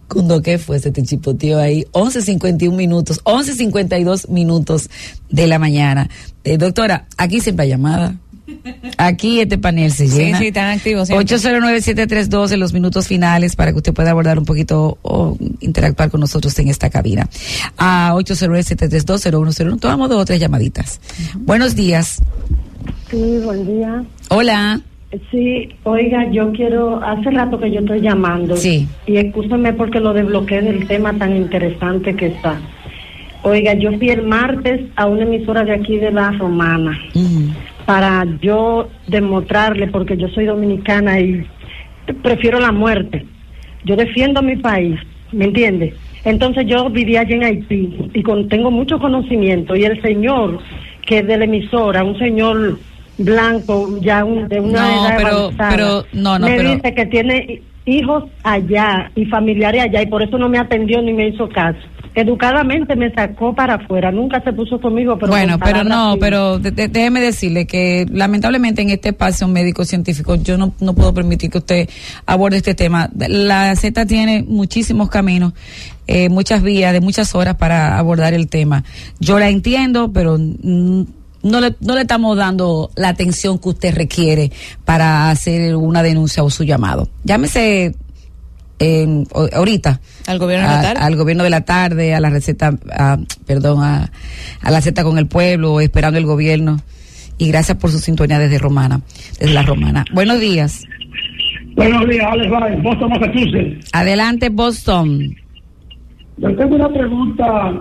Cuando 0.07 0.41
qué 0.41 0.57
fue 0.57 0.77
ese 0.77 0.91
te 0.91 1.03
chipoteó 1.03 1.59
ahí, 1.59 1.85
11.51 1.91 2.71
minutos, 2.71 3.23
11.52 3.23 4.29
minutos 4.29 4.89
de 5.29 5.45
la 5.45 5.59
mañana. 5.59 6.09
Eh, 6.43 6.57
doctora, 6.57 7.07
aquí 7.17 7.39
siempre 7.39 7.65
hay 7.65 7.69
llamada. 7.69 8.15
Aquí 8.97 9.39
este 9.39 9.57
panel 9.57 9.91
se 9.91 10.07
Sí, 10.07 10.17
llena. 10.17 10.37
sí, 10.39 10.47
están 10.47 10.69
activos 10.77 11.07
siempre. 11.07 11.25
809-732 11.35 12.51
en 12.51 12.59
los 12.59 12.73
minutos 12.73 13.07
finales 13.07 13.55
para 13.55 13.71
que 13.71 13.77
usted 13.77 13.93
pueda 13.93 14.11
abordar 14.11 14.37
un 14.37 14.45
poquito 14.45 14.97
o 15.01 15.37
interactuar 15.61 16.09
con 16.09 16.19
nosotros 16.19 16.57
en 16.59 16.67
esta 16.67 16.89
cabina. 16.89 17.27
A 17.77 18.13
809-732-0101. 18.15 19.79
Tomamos 19.79 20.09
dos 20.09 20.21
o 20.21 20.25
tres 20.25 20.39
llamaditas. 20.39 20.99
Buenos 21.39 21.75
días. 21.75 22.21
Sí, 23.09 23.39
buen 23.43 23.65
día. 23.65 24.03
Hola. 24.29 24.81
Sí, 25.29 25.69
oiga, 25.83 26.29
yo 26.31 26.51
quiero, 26.53 27.01
hace 27.03 27.29
rato 27.29 27.59
que 27.59 27.71
yo 27.71 27.79
estoy 27.81 28.01
llamando. 28.01 28.57
Sí. 28.57 28.87
Y 29.05 29.17
escúchame 29.17 29.71
porque 29.73 29.99
lo 29.99 30.11
desbloqueé 30.13 30.61
del 30.63 30.87
tema 30.87 31.13
tan 31.17 31.35
interesante 31.37 32.15
que 32.15 32.27
está. 32.27 32.59
Oiga, 33.43 33.73
yo 33.75 33.91
fui 33.97 34.09
el 34.09 34.23
martes 34.25 34.81
a 34.95 35.05
una 35.05 35.23
emisora 35.23 35.63
de 35.65 35.73
aquí 35.73 35.97
de 35.97 36.11
La 36.11 36.31
Romana 36.31 36.97
Ujú. 37.13 37.49
Para 37.85 38.25
yo 38.41 38.87
demostrarle, 39.07 39.87
porque 39.87 40.17
yo 40.17 40.27
soy 40.29 40.45
dominicana 40.45 41.19
y 41.19 41.45
prefiero 42.21 42.59
la 42.59 42.71
muerte. 42.71 43.25
Yo 43.85 43.95
defiendo 43.95 44.41
mi 44.41 44.55
país, 44.57 44.99
¿me 45.31 45.45
entiende? 45.45 45.93
Entonces 46.23 46.65
yo 46.67 46.89
vivía 46.89 47.21
allí 47.21 47.33
en 47.33 47.43
Haití 47.43 47.97
y 48.13 48.23
con, 48.23 48.47
tengo 48.47 48.71
mucho 48.71 48.97
conocimiento 48.99 49.75
y 49.75 49.83
el 49.83 50.01
señor 50.01 50.59
que 51.05 51.19
es 51.19 51.27
de 51.27 51.37
la 51.37 51.43
emisora, 51.43 52.03
un 52.03 52.17
señor 52.17 52.79
blanco, 53.17 53.97
ya 54.01 54.23
un- 54.23 54.47
de 54.47 54.59
una 54.61 54.81
No, 54.87 55.05
edad 55.05 55.17
pero- 55.17 55.27
avanzada, 55.37 55.69
pero- 55.75 56.03
no, 56.13 56.39
no, 56.39 56.47
me 56.47 56.55
pero- 56.55 56.69
dice 56.75 56.93
que 56.93 57.05
tiene 57.07 57.61
hijos 57.85 58.23
allá 58.43 59.11
y 59.15 59.25
familiares 59.25 59.83
allá 59.83 60.01
y 60.01 60.05
por 60.07 60.23
eso 60.23 60.37
no 60.37 60.47
me 60.47 60.57
atendió 60.57 61.01
ni 61.01 61.11
me 61.13 61.27
hizo 61.27 61.49
caso. 61.49 61.77
Educadamente 62.15 62.95
me 62.95 63.11
sacó 63.13 63.55
para 63.55 63.75
afuera, 63.75 64.11
nunca 64.11 64.39
se 64.43 64.53
puso 64.53 64.79
conmigo, 64.79 65.17
pero 65.17 65.31
bueno, 65.31 65.57
con 65.59 65.67
pero 65.67 65.83
no, 65.83 66.15
pero 66.19 66.59
de- 66.59 66.71
de- 66.71 66.87
déjeme 66.87 67.19
decirle 67.21 67.65
que 67.65 68.05
lamentablemente 68.11 68.81
en 68.83 68.91
este 68.91 69.09
espacio 69.09 69.47
médico 69.47 69.83
científico 69.83 70.35
yo 70.35 70.57
no, 70.57 70.73
no 70.79 70.93
puedo 70.93 71.13
permitir 71.13 71.49
que 71.49 71.57
usted 71.57 71.89
aborde 72.25 72.57
este 72.57 72.75
tema. 72.75 73.09
La 73.17 73.75
Z 73.75 74.05
tiene 74.05 74.43
muchísimos 74.47 75.09
caminos, 75.09 75.53
eh, 76.05 76.29
muchas 76.29 76.61
vías, 76.61 76.93
de 76.93 77.01
muchas 77.01 77.33
horas 77.33 77.55
para 77.55 77.97
abordar 77.97 78.33
el 78.33 78.47
tema. 78.47 78.83
Yo 79.19 79.39
la 79.39 79.49
entiendo, 79.49 80.11
pero 80.13 80.37
mm, 80.37 81.03
no 81.43 81.59
le, 81.61 81.75
no 81.81 81.95
le 81.95 82.01
estamos 82.01 82.37
dando 82.37 82.91
la 82.95 83.09
atención 83.09 83.57
que 83.57 83.69
usted 83.69 83.95
requiere 83.95 84.51
para 84.85 85.29
hacer 85.31 85.75
una 85.75 86.03
denuncia 86.03 86.43
o 86.43 86.49
su 86.49 86.63
llamado. 86.63 87.09
Llámese 87.23 87.95
eh, 88.83 89.23
ahorita 89.53 89.99
Al 90.27 90.39
gobierno 90.39 90.67
de 90.67 90.73
la 90.73 90.79
a- 90.79 90.83
tarde. 90.83 90.99
al 91.05 91.15
gobierno 91.15 91.43
de 91.43 91.49
la 91.49 91.61
tarde, 91.61 92.13
a 92.13 92.19
la 92.19 92.29
receta, 92.29 92.73
a- 92.91 93.17
perdón, 93.47 93.83
a, 93.83 94.11
a 94.61 94.71
la 94.71 94.77
receta 94.77 95.03
con 95.03 95.17
el 95.17 95.27
pueblo, 95.27 95.79
esperando 95.79 96.17
el 96.19 96.25
gobierno. 96.25 96.77
Y 97.37 97.47
gracias 97.47 97.77
por 97.77 97.89
su 97.91 97.99
sintonía 97.99 98.37
desde 98.39 98.59
Romana, 98.59 99.01
desde 99.39 99.53
la 99.53 99.63
Romana. 99.63 100.05
Buenos 100.13 100.39
días. 100.39 100.83
Buenos 101.75 102.07
días, 102.07 102.25
Alex 102.29 102.51
Valle, 102.51 102.75
Boston, 102.81 103.09
Massachusetts. 103.09 103.89
Adelante, 103.93 104.49
Boston. 104.49 105.35
Yo 106.37 106.55
tengo 106.55 106.75
una 106.75 106.89
pregunta 106.89 107.73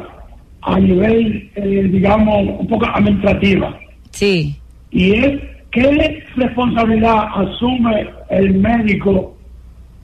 a 0.62 0.78
nivel, 0.78 1.50
eh, 1.56 1.88
digamos, 1.92 2.60
un 2.60 2.66
poco 2.68 2.86
administrativa. 2.86 3.76
Sí. 4.10 4.56
Y 4.90 5.12
es, 5.12 5.40
¿qué 5.70 6.22
responsabilidad 6.36 7.24
asume 7.34 8.06
el 8.30 8.54
médico 8.54 9.36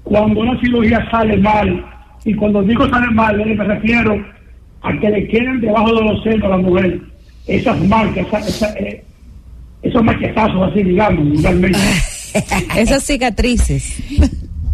cuando 0.05 0.41
una 0.41 0.59
cirugía 0.61 1.07
sale 1.11 1.37
mal? 1.39 1.85
Y 2.25 2.35
cuando 2.35 2.63
digo 2.63 2.89
sale 2.89 3.07
mal, 3.13 3.37
me 3.37 3.65
refiero 3.65 4.17
a 4.83 4.93
que 5.01 5.11
le 5.11 5.29
queden 5.29 5.61
debajo 5.61 5.95
de 5.95 6.03
los 6.03 6.23
senos 6.23 6.45
a 6.45 6.49
la 6.49 6.57
mujer 6.59 7.01
esas 7.47 7.81
marcas, 7.87 8.27
esa- 8.27 8.39
esa, 8.41 8.73
eh, 8.79 9.03
esos 9.83 10.03
marquetazos 10.03 10.71
así, 10.71 10.83
digamos, 10.83 11.29
vulgarmente. 11.29 11.79
Esas 12.77 13.03
cicatrices. 13.05 13.97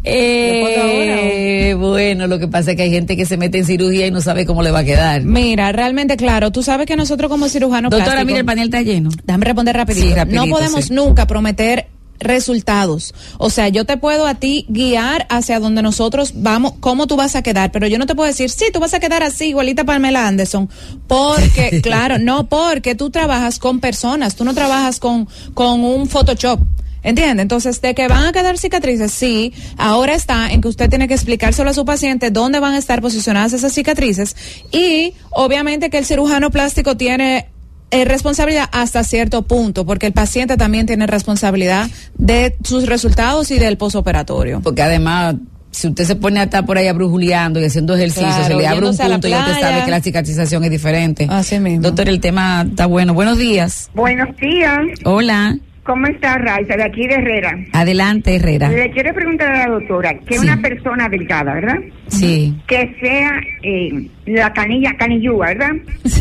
Eh, 0.03 1.75
bueno, 1.79 2.27
lo 2.27 2.39
que 2.39 2.49
pasa 2.49 2.73
es 2.73 2.77
que 2.77 2.83
hay 2.83 2.91
gente 2.91 3.17
que 3.17 3.25
se 3.25 3.37
mete 3.37 3.59
en 3.59 3.65
cirugía 3.65 4.07
y 4.07 4.11
no 4.11 4.21
sabe 4.21 4.45
cómo 4.45 4.63
le 4.63 4.71
va 4.71 4.81
a 4.81 4.85
quedar. 4.85 5.23
Mira, 5.23 5.73
realmente 5.73 6.17
claro, 6.17 6.51
tú 6.53 6.63
sabes 6.63 6.87
que 6.87 6.97
nosotros 6.97 7.31
como 7.31 7.49
cirujanos 7.49 7.91
Doctora, 7.91 8.13
plásticos- 8.23 8.27
mira, 8.27 8.39
el 8.41 8.45
panel 8.45 8.65
está 8.65 8.83
lleno. 8.83 9.11
Déjame 9.25 9.45
responder 9.47 9.77
rapidito. 9.77 10.07
Sí, 10.09 10.15
rapidito, 10.15 10.47
no 10.47 10.53
podemos 10.53 10.85
sí. 10.85 10.95
nunca 10.95 11.27
prometer 11.27 11.87
resultados. 12.21 13.15
O 13.39 13.51
sea, 13.51 13.69
yo 13.69 13.85
te 13.85 13.97
puedo 13.97 14.27
a 14.27 14.35
ti 14.35 14.67
guiar 14.69 15.27
hacia 15.31 15.61
donde 15.61 15.83
nosotros 15.83 16.33
vamos, 16.37 16.75
cómo 16.81 17.07
tú 17.07 17.17
vas 17.17 17.37
a 17.37 17.43
quedar, 17.43 17.73
pero 17.73 17.87
yo 17.87 17.99
no 17.99 18.07
te 18.07 18.15
puedo 18.15 18.27
decir, 18.27 18.51
sí, 18.51 18.67
tú 18.73 18.81
vas 18.81 18.95
a 18.95 19.01
quedar 19.01 19.23
así, 19.23 19.49
igualita 19.49 19.85
Pamela 19.85 20.27
Anderson, 20.27 20.69
porque, 21.07 21.81
claro, 21.83 22.19
no, 22.19 22.49
porque 22.49 22.95
tú 22.95 23.11
trabajas 23.11 23.59
con 23.59 23.81
personas, 23.81 24.37
tú 24.37 24.45
no 24.45 24.55
trabajas 24.55 25.01
con, 25.01 25.29
con 25.55 25.85
un 25.85 26.09
Photoshop. 26.09 26.61
¿Entiende? 27.05 27.43
Entonces, 27.43 27.83
de 27.83 27.95
que 27.95 28.09
van 28.09 28.25
a 28.25 28.33
quedar 28.33 28.57
cicatrices, 28.57 29.13
sí, 29.13 29.53
ahora 29.77 30.15
está 30.15 30.51
en 30.51 30.63
que 30.63 30.69
usted 30.69 30.89
tiene 30.89 31.07
que 31.07 31.13
explicárselo 31.13 31.69
a 31.69 31.75
su 31.75 31.85
paciente 31.85 32.31
dónde 32.31 32.61
van 32.61 32.73
a 32.73 32.79
estar 32.79 33.03
posicionadas 33.03 33.53
esas 33.53 33.75
cicatrices 33.75 34.35
y 34.73 35.13
obviamente 35.29 35.91
que 35.91 35.99
el 35.99 36.07
cirujano 36.07 36.51
plástico 36.51 36.97
tiene 36.97 37.51
eh, 37.95 38.05
responsabilidad 38.05 38.69
hasta 38.73 39.05
cierto 39.05 39.43
punto, 39.43 39.87
porque 39.87 40.07
el 40.07 40.13
paciente 40.13 40.57
también 40.57 40.87
tiene 40.87 41.07
responsabilidad 41.07 41.89
de 42.19 42.57
sus 42.65 42.87
resultados 42.87 43.51
y 43.51 43.59
del 43.59 43.77
posoperatorio. 43.77 44.61
Porque 44.63 44.83
además, 44.83 45.37
si 45.71 45.89
usted 45.89 46.05
se 46.05 46.17
pone 46.17 46.41
a 46.41 46.45
estar 46.45 46.65
por 46.67 46.79
ahí 46.79 46.87
abrujuleando 46.89 47.61
y 47.61 47.65
haciendo 47.65 47.95
ejercicio, 47.95 48.27
Claro, 48.29 48.45
se 48.45 48.55
le 48.55 48.67
abre 48.67 48.89
un 48.89 48.97
punto 48.97 49.29
y 49.29 49.31
ya 49.31 49.41
usted 49.41 49.61
sabe 49.61 49.85
que 49.85 49.91
la 49.91 50.01
cicatrización 50.01 50.65
es 50.65 50.71
diferente. 50.71 51.27
Así 51.31 51.59
mismo. 51.59 51.83
Doctor, 51.83 52.09
el 52.09 52.21
tema 52.21 52.67
está 52.69 52.87
bueno. 52.87 53.15
Buenos 53.15 53.39
días. 53.39 53.91
Buenos 53.95 54.37
días. 54.37 54.81
Hola. 55.05 55.59
¿Cómo 55.85 56.07
está 56.07 56.39
Raiza? 56.39 56.77
De 56.77 56.83
aquí 56.85 57.07
de 57.07 57.15
Herrera. 57.17 57.59
Adelante, 57.73 58.37
Herrera. 58.37 58.71
Le 58.71 58.91
quiero 58.91 59.13
preguntar 59.13 59.53
a 59.55 59.67
la 59.69 59.75
doctora, 59.75 60.15
que 60.27 60.39
Sí. 60.39 60.45
una 60.47 60.57
persona 60.63 61.09
delgada, 61.11 61.55
¿verdad? 61.55 61.77
Sí. 62.09 62.55
Que 62.67 62.97
sea 63.01 63.33
eh, 63.63 64.09
la 64.27 64.51
canilla, 64.55 64.93
canillúa, 64.99 65.49
¿verdad? 65.49 65.73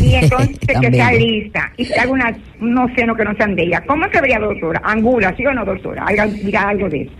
Y 0.02 0.14
entonces 0.14 0.58
que 0.58 0.90
sea 0.92 1.12
lista 1.12 1.72
y 1.78 1.86
que 1.86 1.94
haga 1.94 2.10
una, 2.12 2.36
unos 2.60 2.90
senos 2.94 3.16
que 3.16 3.24
no 3.24 3.34
sean 3.36 3.56
de 3.56 3.62
ella. 3.62 3.82
¿Cómo 3.86 4.04
se 4.12 4.20
vería, 4.20 4.38
doctora? 4.38 4.82
Angula, 4.84 5.34
¿sí 5.36 5.46
o 5.46 5.52
no, 5.54 5.64
doctora? 5.64 6.04
Haga, 6.06 6.26
diga 6.26 6.68
algo 6.68 6.88
de 6.90 7.02
eso. 7.02 7.12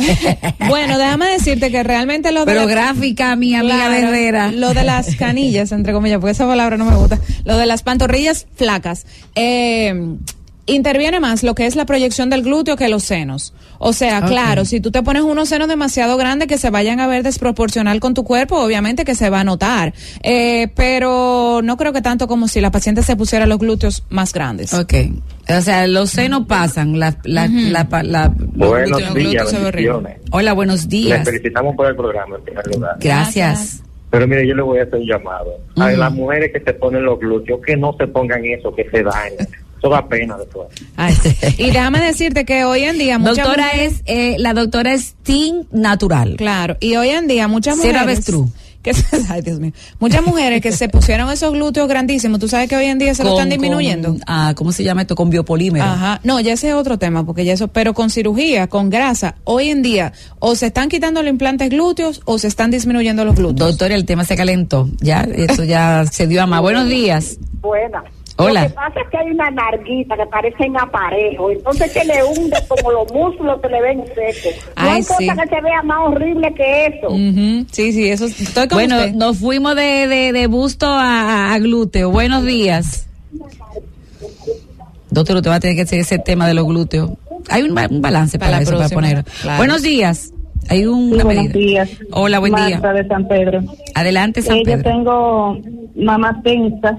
Bueno, 0.68 0.96
déjame 0.98 1.26
decirte 1.26 1.70
que 1.70 1.82
realmente 1.82 2.32
lo 2.32 2.40
de 2.44 2.52
Pero 2.52 2.64
la- 2.66 2.70
gráfica, 2.70 3.36
mi 3.36 3.54
amiga 3.54 3.88
de 3.90 4.00
Herrera. 4.00 4.52
Lo 4.52 4.72
de 4.72 4.84
las 4.84 5.16
canillas, 5.18 5.72
entre 5.72 5.92
comillas, 5.92 6.18
porque 6.18 6.32
esa 6.32 6.46
palabra 6.46 6.76
no 6.76 6.84
me 6.86 6.96
gusta. 6.96 7.18
Lo 7.44 7.58
de 7.58 7.66
las 7.66 7.82
pantorrillas 7.82 8.46
flacas. 8.54 9.06
Eh, 9.34 9.92
interviene 10.66 11.20
más 11.20 11.42
lo 11.42 11.54
que 11.54 11.66
es 11.66 11.74
la 11.76 11.84
proyección 11.86 12.30
del 12.30 12.42
glúteo 12.42 12.76
que 12.76 12.88
los 12.88 13.02
senos. 13.02 13.54
O 13.78 13.92
sea, 13.92 14.22
claro, 14.22 14.64
si 14.64 14.80
tú 14.80 14.90
te 14.90 15.02
pones 15.02 15.22
unos 15.22 15.48
senos 15.48 15.68
demasiado 15.68 16.16
grandes 16.16 16.48
que 16.48 16.58
se 16.58 16.70
vayan 16.70 17.00
a 17.00 17.06
ver 17.06 17.22
desproporcional 17.22 17.98
con 18.00 18.14
tu 18.14 18.24
cuerpo, 18.24 18.58
obviamente 18.60 19.04
que 19.04 19.14
se 19.14 19.30
va 19.30 19.40
a 19.40 19.44
notar. 19.44 19.94
Eh, 20.22 20.68
pero 20.76 21.60
no 21.64 21.76
creo 21.76 21.92
que 21.92 22.02
tanto 22.02 22.28
como 22.28 22.46
si 22.48 22.60
la 22.60 22.70
paciente 22.70 23.02
se 23.02 23.16
pusiera 23.16 23.46
los 23.46 23.58
glúteos 23.58 24.04
más 24.10 24.32
grandes. 24.32 24.74
Ok. 24.74 24.94
O 25.48 25.60
sea, 25.62 25.86
los 25.86 26.10
senos 26.10 26.46
pasan, 26.46 26.98
la, 27.00 27.16
la, 27.24 27.48
la, 27.48 27.88
la- 28.02 28.32
los 28.56 28.68
Buenos 28.70 29.00
glúteos- 29.02 29.14
días, 29.14 29.50
se 29.50 29.58
ve 29.58 29.66
horrible. 29.66 29.92
bendiciones. 29.92 30.22
Hola, 30.30 30.52
buenos 30.52 30.80
Les 30.82 30.88
días. 30.88 31.24
felicitamos 31.24 31.74
por 31.74 31.86
el 31.88 31.96
programa, 31.96 32.36
en 32.36 32.44
primer 32.44 32.66
lugar. 32.68 32.96
Gracias. 33.00 33.82
Pero 34.10 34.26
mire, 34.28 34.46
yo 34.46 34.54
le 34.54 34.62
voy 34.62 34.78
a 34.80 34.82
hacer 34.82 34.96
un 34.96 35.06
llamado. 35.06 35.52
A 35.76 35.90
las 35.92 36.12
mujeres 36.12 36.52
que 36.52 36.60
se 36.60 36.72
ponen 36.74 37.04
los 37.04 37.18
glúteos, 37.18 37.60
que 37.64 37.76
no 37.76 37.94
se 37.98 38.06
pongan 38.08 38.44
eso, 38.44 38.74
que 38.74 38.84
se 38.90 39.02
dañen. 39.02 39.48
Eso 39.80 39.88
da 39.88 40.06
pena 40.06 40.36
después. 40.36 40.68
Ay, 40.96 41.14
y 41.56 41.70
déjame 41.70 42.00
decirte 42.00 42.44
que 42.44 42.64
hoy 42.64 42.84
en 42.84 42.98
día 42.98 43.18
muchas 43.18 43.38
Doctora 43.38 43.64
mujeres- 43.72 43.92
es, 43.94 44.02
eh, 44.04 44.36
la 44.38 44.52
doctora 44.52 44.92
es 44.92 45.14
Team 45.22 45.64
Natural. 45.72 46.36
Claro, 46.36 46.76
y 46.80 46.96
hoy 46.96 47.08
en 47.08 47.26
día 47.26 47.48
muchas 47.48 47.76
mujeres 47.78 48.02
avestruz. 48.02 48.50
que 48.82 48.94
se- 48.94 49.06
ay 49.30 49.42
Dios 49.42 49.58
mío, 49.60 49.72
muchas 49.98 50.22
mujeres 50.24 50.60
que 50.62 50.72
se 50.72 50.88
pusieron 50.88 51.30
esos 51.30 51.52
glúteos 51.52 51.86
grandísimos, 51.88 52.40
tú 52.40 52.48
sabes 52.48 52.66
que 52.68 52.76
hoy 52.76 52.86
en 52.86 52.98
día 52.98 53.14
se 53.14 53.24
lo 53.24 53.30
están 53.30 53.48
disminuyendo. 53.50 54.08
con, 54.10 54.20
ah, 54.26 54.52
¿Cómo 54.56 54.72
se 54.72 54.84
llama 54.84 55.02
esto? 55.02 55.14
Con 55.14 55.28
biopolímero. 55.30 55.84
Ajá, 55.84 56.20
no, 56.24 56.40
ya 56.40 56.52
ese 56.54 56.68
es 56.68 56.74
otro 56.74 56.98
tema, 56.98 57.24
porque 57.24 57.44
ya 57.46 57.52
eso, 57.54 57.68
pero 57.68 57.92
con 57.94 58.08
cirugía, 58.10 58.66
con 58.68 58.88
grasa, 58.90 59.36
hoy 59.44 59.68
en 59.70 59.80
día, 59.82 60.12
o 60.40 60.54
se 60.56 60.66
están 60.66 60.88
quitando 60.90 61.22
los 61.22 61.30
implantes 61.30 61.68
glúteos 61.70 62.20
o 62.26 62.38
se 62.38 62.48
están 62.48 62.70
disminuyendo 62.70 63.24
los 63.24 63.34
glúteos. 63.36 63.70
Doctora, 63.70 63.94
el 63.94 64.04
tema 64.06 64.24
se 64.24 64.36
calentó. 64.36 64.88
Ya, 65.00 65.22
esto 65.22 65.64
ya 65.64 66.04
se 66.10 66.26
dio 66.26 66.42
a 66.42 66.46
más. 66.46 66.60
Buenos 66.62 66.86
días. 66.88 67.38
Buena. 67.62 68.02
Hola. 68.42 68.62
Lo 68.62 68.68
que 68.68 68.74
pasa 68.74 69.00
es 69.00 69.08
que 69.10 69.16
hay 69.18 69.30
una 69.30 69.50
narguita 69.50 70.16
que 70.16 70.26
parecen 70.26 70.76
aparejos, 70.78 71.52
entonces 71.52 71.92
que 71.92 72.04
le 72.04 72.22
hunde 72.24 72.56
como 72.68 72.90
los 72.92 73.12
músculos 73.12 73.60
que 73.60 73.68
le 73.68 73.80
ven 73.82 74.04
secos. 74.06 74.64
No 74.66 74.72
Ay, 74.76 74.88
hay 74.90 75.02
cosa 75.02 75.16
sí. 75.18 75.26
que 75.28 75.48
se 75.56 75.60
vea 75.62 75.82
más 75.82 75.98
horrible 76.08 76.54
que 76.54 76.86
eso. 76.86 77.08
Sí, 77.72 77.92
sí, 77.92 78.08
eso 78.08 78.26
estoy 78.26 78.68
con 78.68 78.76
Bueno, 78.78 78.96
usted. 78.98 79.14
nos 79.14 79.38
fuimos 79.38 79.74
de, 79.76 80.06
de, 80.08 80.32
de 80.32 80.46
busto 80.46 80.86
a, 80.86 81.52
a 81.52 81.58
glúteo. 81.58 82.10
Buenos 82.10 82.44
días. 82.44 83.06
Doctor, 85.10 85.36
usted 85.36 85.50
va 85.50 85.56
a 85.56 85.60
tener 85.60 85.76
que 85.76 85.82
hacer 85.82 85.98
ese 86.00 86.18
tema 86.18 86.46
de 86.46 86.54
los 86.54 86.64
glúteos. 86.66 87.10
Hay 87.48 87.62
un, 87.62 87.74
ba- 87.74 87.88
un 87.90 88.00
balance 88.00 88.38
Para 88.38 88.60
eso, 88.60 88.76
para 88.76 88.88
poner. 88.88 89.24
claro. 89.42 89.58
Buenos 89.58 89.82
días. 89.82 90.32
Hay 90.68 90.86
un, 90.86 91.08
Sí, 91.08 91.14
una 91.14 91.24
buenos 91.24 91.44
medida. 91.46 91.58
días. 91.58 91.90
Hola, 92.12 92.38
buen 92.38 92.52
Marta 92.52 92.92
día. 92.92 93.02
de 93.02 93.08
San 93.08 93.26
Pedro. 93.26 93.60
Adelante, 93.94 94.42
San 94.42 94.58
Eh, 94.58 94.62
yo 94.64 94.64
Pedro. 94.72 94.82
tengo 94.84 95.58
mamá 95.96 96.40
tensa, 96.44 96.98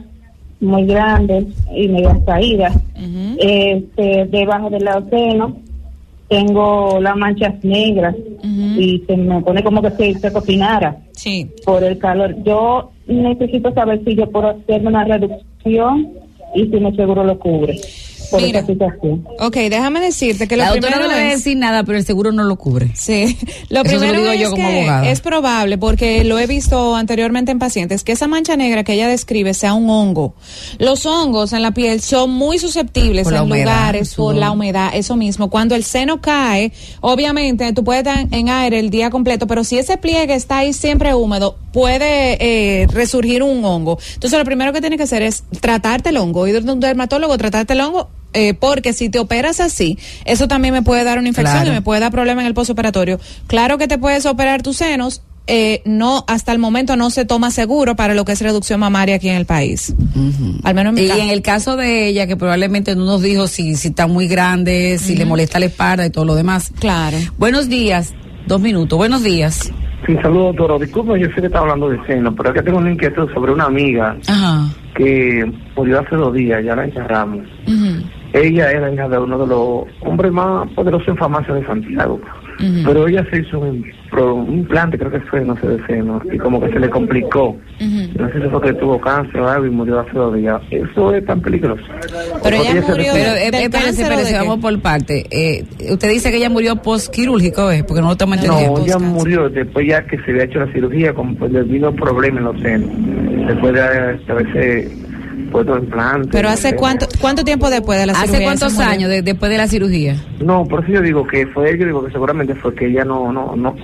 muy 0.62 0.86
grande 0.86 1.46
y 1.76 1.88
media 1.90 2.18
caída. 2.26 2.72
este, 3.38 4.26
debajo 4.28 4.70
del 4.70 4.88
seno 5.10 5.58
tengo 6.30 7.00
las 7.02 7.16
manchas 7.18 7.62
negras 7.64 8.16
y 8.44 9.04
se 9.06 9.18
me 9.18 9.42
pone 9.42 9.62
como 9.64 9.82
que 9.82 9.92
si 9.92 10.14
se 10.14 10.32
cocinara 10.32 10.96
Sí. 11.14 11.50
por 11.66 11.84
el 11.84 11.98
calor. 11.98 12.36
Yo 12.44 12.92
necesito 13.08 13.74
saber 13.74 14.02
si 14.06 14.16
yo 14.16 14.30
puedo 14.32 14.50
hacerme 14.52 14.88
una 14.90 15.04
reducción 15.04 16.08
y 16.56 16.62
si 16.68 16.80
mi 16.80 16.96
seguro 16.96 17.24
lo 17.26 17.38
cubre 17.38 17.76
por 18.32 18.42
Mira. 18.42 18.66
situación. 18.66 19.28
Ok, 19.40 19.56
déjame 19.70 20.00
decirte 20.00 20.48
que 20.48 20.58
lo 20.58 20.64
La 20.64 20.70
doctora 20.70 20.94
primero 20.94 21.12
no 21.12 21.18
debe 21.18 21.34
es- 21.34 21.38
decir 21.40 21.58
nada, 21.58 21.84
pero 21.84 21.98
el 21.98 22.06
seguro 22.06 22.32
no 22.32 22.44
lo 22.44 22.56
cubre. 22.56 22.92
Sí, 22.96 23.38
lo 23.70 23.82
Eso 23.82 23.90
se 24.00 24.08
lo 24.08 24.12
primero 24.14 24.20
digo 24.22 24.32
es 24.32 24.40
yo 24.40 24.50
como 24.52 24.68
que 24.68 24.78
abogada. 24.80 25.10
es 25.12 25.22
probable, 25.22 25.78
porque 25.78 26.24
lo 26.24 26.40
he 26.40 26.48
visto 26.48 26.96
anteriormente 26.96 27.52
en 27.52 27.60
pacientes, 27.60 28.04
que 28.04 28.14
esa 28.14 28.28
mancha 28.28 28.56
negra 28.56 28.84
que 28.84 28.94
ella 28.94 29.08
describe 29.08 29.54
sea 29.54 29.74
un 29.74 29.90
hongo. 29.90 30.34
Los 30.80 31.06
hongos 31.06 31.54
en 31.54 31.62
la 31.62 31.72
piel 31.72 32.02
son 32.02 32.32
muy 32.32 32.58
susceptibles 32.58 33.26
Por 33.26 33.34
en 33.36 33.42
humedad, 33.44 33.66
lugares 33.66 34.16
por 34.16 34.36
la 34.36 34.52
humedad, 34.52 34.92
eso 34.94 35.16
mismo. 35.16 35.50
Cuando 35.50 35.76
el 35.76 35.84
seno 35.84 36.22
cae, 36.22 36.72
obviamente 37.02 37.72
tú 37.74 37.84
puedes 37.84 38.06
estar 38.06 38.26
en 38.32 38.50
aire 38.50 38.80
el 38.80 38.90
día 38.90 39.10
completo, 39.10 39.48
pero 39.48 39.64
si 39.64 39.78
ese 39.78 39.98
pliegue 39.98 40.34
está 40.36 40.60
ahí 40.60 40.74
siempre 40.74 41.14
húmedo, 41.14 41.58
puede 41.74 42.38
eh, 42.40 42.88
resurgir 42.88 43.44
un 43.44 43.64
hongo. 43.66 43.98
Entonces 44.14 44.38
lo 44.40 44.46
primero 44.46 44.72
que 44.74 44.82
tienes 44.82 44.98
que 44.98 45.04
hacer 45.04 45.22
es 45.22 45.44
tratarte 45.60 46.10
el 46.10 46.18
hongo, 46.18 46.48
ir 46.48 46.56
a 46.58 46.72
un 46.72 46.80
dermatólogo, 46.80 47.38
tratarte 47.38 47.74
el 47.74 47.82
hongo. 47.82 48.10
Eh, 48.34 48.54
porque 48.54 48.94
si 48.94 49.10
te 49.10 49.20
operas 49.20 49.60
así, 49.60 49.98
eso 50.26 50.48
también 50.48 50.74
me 50.74 50.82
puede 50.82 51.04
dar 51.04 51.20
una 51.20 51.28
infección 51.28 51.58
Claro. 51.62 51.72
y 51.72 51.74
me 51.76 51.82
puede 51.82 52.00
dar 52.00 52.12
problema 52.12 52.42
en 52.42 52.48
el 52.48 52.54
postoperatorio. 52.54 53.20
Claro 53.48 53.78
que 53.78 53.88
te 53.88 53.98
puedes 53.98 54.26
operar 54.26 54.62
tus 54.62 54.78
senos, 54.78 55.22
eh, 55.48 55.82
no 55.86 56.24
hasta 56.28 56.52
el 56.52 56.60
momento 56.60 56.96
no 56.96 57.10
se 57.10 57.26
toma 57.26 57.50
seguro 57.52 57.96
para 57.96 58.14
lo 58.14 58.24
que 58.26 58.32
es 58.32 58.42
reducción 58.42 58.80
mamaria 58.80 59.16
aquí 59.16 59.28
en 59.28 59.36
el 59.36 59.46
país. 59.46 59.94
Al 60.64 60.76
menos 60.76 60.92
en 60.92 60.96
mi 60.96 61.02
Y 61.02 61.08
caso. 61.10 61.22
en 61.22 61.30
el 61.30 61.42
caso 61.42 61.76
de 61.76 62.08
ella, 62.08 62.28
que 62.28 62.38
probablemente 62.38 62.96
no 62.96 63.06
nos 63.06 63.22
dijo 63.22 63.48
si, 63.48 63.76
si 63.76 63.90
está 63.90 64.08
muy 64.08 64.28
grande, 64.28 64.98
si 65.00 65.16
le 65.16 65.26
molesta 65.26 65.60
la 65.60 65.66
espalda 65.66 66.06
y 66.06 66.10
todo 66.12 66.26
lo 66.26 66.36
demás. 66.36 66.72
Claro. 66.80 67.18
Buenos 67.38 67.68
días. 67.70 68.14
Dos 68.48 68.62
minutos. 68.62 68.98
Buenos 68.98 69.24
días. 69.24 69.72
Sí, 70.08 70.14
saludos, 70.22 70.56
doctor. 70.56 70.80
Disculpe, 70.80 71.20
yo 71.20 71.28
sé 71.36 71.42
que 71.42 71.48
está 71.48 71.60
hablando 71.60 71.90
de 71.90 71.98
seno, 72.08 72.34
pero 72.36 72.50
es 72.50 72.56
que 72.56 72.62
tengo 72.64 72.78
una 72.78 72.92
inquietud 72.92 73.28
sobre 73.34 73.52
una 73.52 73.66
amiga 73.66 74.18
Ajá. 74.28 74.68
que 74.96 75.52
murió 75.76 76.00
hace 76.00 76.16
dos 76.16 76.34
días, 76.34 76.64
ya 76.64 76.76
la 76.76 76.86
encerramos. 76.86 77.46
Ella 78.34 78.72
era 78.72 78.92
hija 78.94 79.10
de 79.10 79.18
uno 79.18 79.38
de 79.40 79.48
los 79.48 79.84
hombres 80.02 80.32
más 80.32 80.70
poderosos 80.72 81.08
en 81.10 81.18
farmacia 81.18 81.54
de 81.54 81.66
Santiago. 81.66 82.20
Pero 82.86 83.08
ella 83.08 83.26
se 83.32 83.40
hizo 83.40 83.60
un, 83.60 83.84
un 84.14 84.54
implante, 84.54 84.98
creo 84.98 85.10
que 85.12 85.20
fue, 85.22 85.42
no 85.44 85.58
sé, 85.58 85.68
de 85.68 85.86
seno, 85.88 86.22
y 86.32 86.38
como 86.38 86.62
que 86.62 86.72
se 86.72 86.80
le 86.80 86.90
complicó. 86.90 87.58
No 88.18 88.30
sé 88.30 88.42
si 88.42 88.48
fue 88.50 88.62
que 88.62 88.74
tuvo 88.74 89.02
cáncer 89.02 89.42
o 89.42 89.50
algo 89.50 89.66
y 89.66 89.70
murió 89.72 90.00
hace 90.00 90.12
dos 90.12 90.36
días. 90.36 90.62
Eso 90.70 91.14
es 91.14 91.26
tan 91.26 91.42
peligroso. 91.42 91.82
Pero 92.44 92.56
ella 92.58 92.74
murió 92.88 93.14
Pero 93.14 93.36
eh, 93.36 94.34
vamos 94.38 94.60
por 94.60 94.80
parte. 94.80 95.26
Eh, 95.32 95.66
usted 95.92 96.10
dice 96.10 96.30
que 96.30 96.38
ella 96.38 96.50
murió 96.50 96.76
postquirúrgico, 96.76 97.72
¿eh? 97.72 97.84
Porque 97.84 98.02
no 98.02 98.08
lo 98.08 98.14
estamos 98.14 98.38
No, 98.38 98.44
entendiendo. 98.44 98.82
ella 98.86 99.00
murió 99.00 99.50
después 99.50 99.88
ya 99.88 100.06
que 100.06 100.18
se 100.20 100.32
había 100.32 100.44
hecho 100.44 100.60
la 100.60 100.72
cirugía, 100.72 101.14
como 101.14 101.36
pues 101.36 101.52
le 101.52 101.64
vino 101.64 101.92
problema 101.94 102.40
en 102.40 102.46
los 102.46 102.62
senos. 102.62 102.90
Después 103.48 103.74
de 103.74 103.82
haberse 103.82 104.92
puesto 105.52 105.78
implante. 105.78 106.30
Pero 106.32 106.50
hace 106.50 106.76
cuánto 106.76 107.08
cuánto 107.20 107.44
tiempo 107.44 107.70
después 107.70 108.00
de 108.00 108.06
la 108.06 108.14
cirugía. 108.14 108.36
¿Hace 108.36 108.44
cuántos 108.44 108.80
años 108.80 109.10
de- 109.10 109.22
después 109.22 109.52
de 109.52 109.58
la 109.58 109.68
cirugía? 109.68 110.16
No, 110.40 110.66
por 110.66 110.84
eso 110.84 110.94
yo 110.94 111.02
digo 111.02 111.26
que 111.26 111.48
fue, 111.48 111.78
yo 111.78 111.86
digo 111.86 112.06
que 112.06 112.12
seguramente 112.12 112.56
fue 112.56 112.74
que 112.76 112.88
ella 112.88 113.04
no, 113.06 113.32
no, 113.32 113.56
no, 113.56 113.76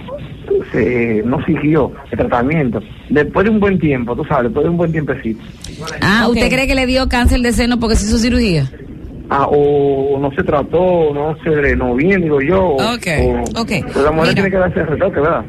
se, 0.72 1.22
no 1.26 1.44
siguió 1.46 1.92
el 2.12 2.18
tratamiento. 2.18 2.82
Después 3.10 3.46
de 3.46 3.52
un 3.52 3.60
buen 3.60 3.80
tiempo, 3.80 4.16
tú 4.16 4.24
sabes, 4.26 4.46
después 4.46 4.64
de 4.66 4.70
un 4.70 4.78
buen 4.78 4.92
tiempecito. 4.92 5.42
Ah. 6.02 6.28
¿usted 6.30 6.50
cree 6.50 6.68
que 6.68 6.76
le 6.76 6.86
dio 6.86 7.08
cáncer 7.08 7.42
de 7.42 7.54
seno 7.54 7.80
porque 7.80 7.96
se 7.96 8.06
hizo 8.06 8.18
cirugía? 8.18 8.70
Ah, 9.30 9.48
o 9.52 10.18
no 10.20 10.32
se 10.32 10.42
trató, 10.44 11.14
no 11.14 11.36
se 11.44 11.50
drenó 11.50 11.96
bien, 11.96 12.22
digo 12.22 12.40
yo. 12.42 12.64
o- 12.66 12.94
Ok. 12.96 13.08
o- 13.22 13.62
Ok, 13.62 13.72
Pero 13.86 14.04
la 14.04 14.12
mujer 14.12 14.30
mira. 14.30 14.34
tiene 14.36 14.50
que 14.52 14.58
darse 14.58 14.80
el 14.80 14.88
retoque, 14.88 15.20
¿verdad? 15.20 15.44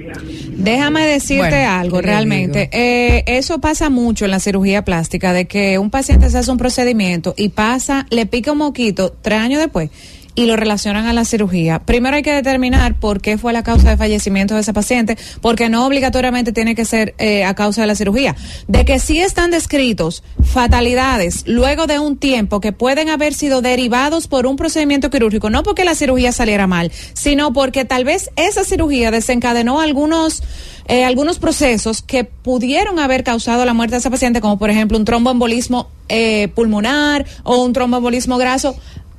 Déjame 0.57 1.07
decirte 1.07 1.49
Bueno, 1.49 1.71
algo, 1.71 1.97
¿qué 1.99 2.03
le 2.03 2.09
realmente. 2.13 2.71
Eh, 2.73 3.23
eso 3.27 3.61
pasa 3.61 3.89
mucho 3.91 4.25
en 4.25 4.33
la 4.33 4.41
cirugía 4.41 4.85
plástica, 4.85 5.33
de 5.33 5.47
que 5.47 5.79
un 5.79 5.91
paciente 5.91 6.29
se 6.31 6.39
hace 6.39 6.51
un 6.51 6.59
procedimiento 6.59 7.35
y 7.37 7.51
pasa, 7.51 8.07
le 8.11 8.27
pica 8.27 8.51
un 8.53 8.59
moquito 8.59 9.15
tres 9.23 9.39
años 9.39 9.61
después 9.61 9.91
y 10.39 10.47
lo 10.47 10.55
relacionan 10.55 11.07
a 11.07 11.13
la 11.13 11.25
cirugía. 11.25 11.81
Primero 11.81 12.15
hay 12.15 12.23
que 12.23 12.33
determinar 12.33 12.95
por 12.95 13.21
qué 13.21 13.39
fue 13.39 13.53
la 13.53 13.65
causa 13.65 13.91
de 13.91 13.97
fallecimiento 13.97 14.55
de 14.55 14.61
ese 14.61 14.73
paciente, 14.73 15.19
porque 15.41 15.69
no 15.69 15.85
obligatoriamente 15.85 16.53
tiene 16.53 16.77
que 16.77 16.85
ser 16.85 17.17
eh, 17.19 17.45
a 17.45 17.55
causa 17.55 17.81
de 17.81 17.89
la 17.89 17.97
cirugía. 17.97 18.37
De 18.69 18.85
que 18.85 19.01
sí 19.01 19.19
están 19.19 19.51
descritos 19.51 20.23
fatalidades 20.45 21.43
luego 21.49 21.89
de 21.89 21.99
un 21.99 22.17
tiempo 22.17 22.61
que 22.61 22.71
pueden 22.71 23.09
haber 23.09 23.35
sido 23.35 23.63
derivados 23.63 24.29
por 24.29 24.47
un 24.47 24.55
procedimiento 24.55 25.11
quirúrgico, 25.11 25.51
no 25.51 25.65
porque 25.65 25.85
la 25.85 25.97
cirugía 25.97 26.31
saliera 26.31 26.69
mal, 26.69 26.93
sino 27.15 27.53
porque 27.53 27.85
tal 27.85 28.05
vez 28.05 28.31
esa 28.37 28.63
cirugía 28.63 29.11
desencadenó 29.11 29.81
algunos 29.81 30.45
eh, 30.87 31.05
algunos 31.05 31.39
procesos 31.39 32.01
que 32.01 32.25
pudieron 32.25 32.99
haber 32.99 33.23
causado 33.23 33.65
la 33.65 33.75
muerte 33.75 33.97
de 33.97 33.99
esa 33.99 34.09
paciente, 34.09 34.41
como 34.41 34.57
por 34.59 34.71
ejemplo 34.71 34.97
un 34.97 35.05
tromboembolismo 35.05 35.91
eh, 36.09 36.49
pulmonar 36.55 37.27
o 37.43 37.63
un 37.63 37.75
tromboembolismo 37.75 38.39
graso. 38.39 38.75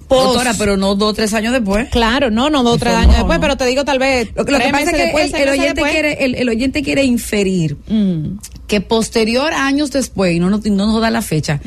Post- 0.09 0.25
Doctora, 0.33 0.53
pero 0.57 0.75
no 0.75 0.95
dos 0.95 1.11
o 1.11 1.13
tres 1.13 1.33
años 1.33 1.53
después. 1.53 1.87
Claro, 1.89 2.29
no, 2.29 2.49
no 2.49 2.63
dos 2.63 2.75
o 2.75 2.77
tres 2.79 2.93
años 2.93 3.11
no, 3.13 3.17
después, 3.19 3.37
no. 3.37 3.41
pero 3.41 3.55
te 3.55 3.65
digo 3.65 3.85
tal 3.85 3.99
vez. 3.99 4.27
Lo, 4.35 4.43
que- 4.43 4.51
lo 4.51 4.57
que 4.57 4.63
tres 4.63 4.71
pasa 4.73 4.83
es 4.83 4.91
que 4.97 5.03
después, 5.03 5.33
el, 5.33 5.41
el 5.41 5.49
oyente 5.49 5.67
después. 5.75 5.91
quiere, 5.93 6.25
el, 6.25 6.35
el 6.35 6.49
oyente 6.49 6.83
quiere 6.83 7.03
inferir 7.05 7.77
Mm. 7.87 8.37
Que 8.69 8.79
posterior, 8.79 9.51
años 9.53 9.91
después, 9.91 10.33
y 10.33 10.39
no 10.39 10.49
nos, 10.49 10.63
no 10.65 10.85
nos 10.85 11.01
da 11.01 11.09
la 11.09 11.21
fecha, 11.21 11.59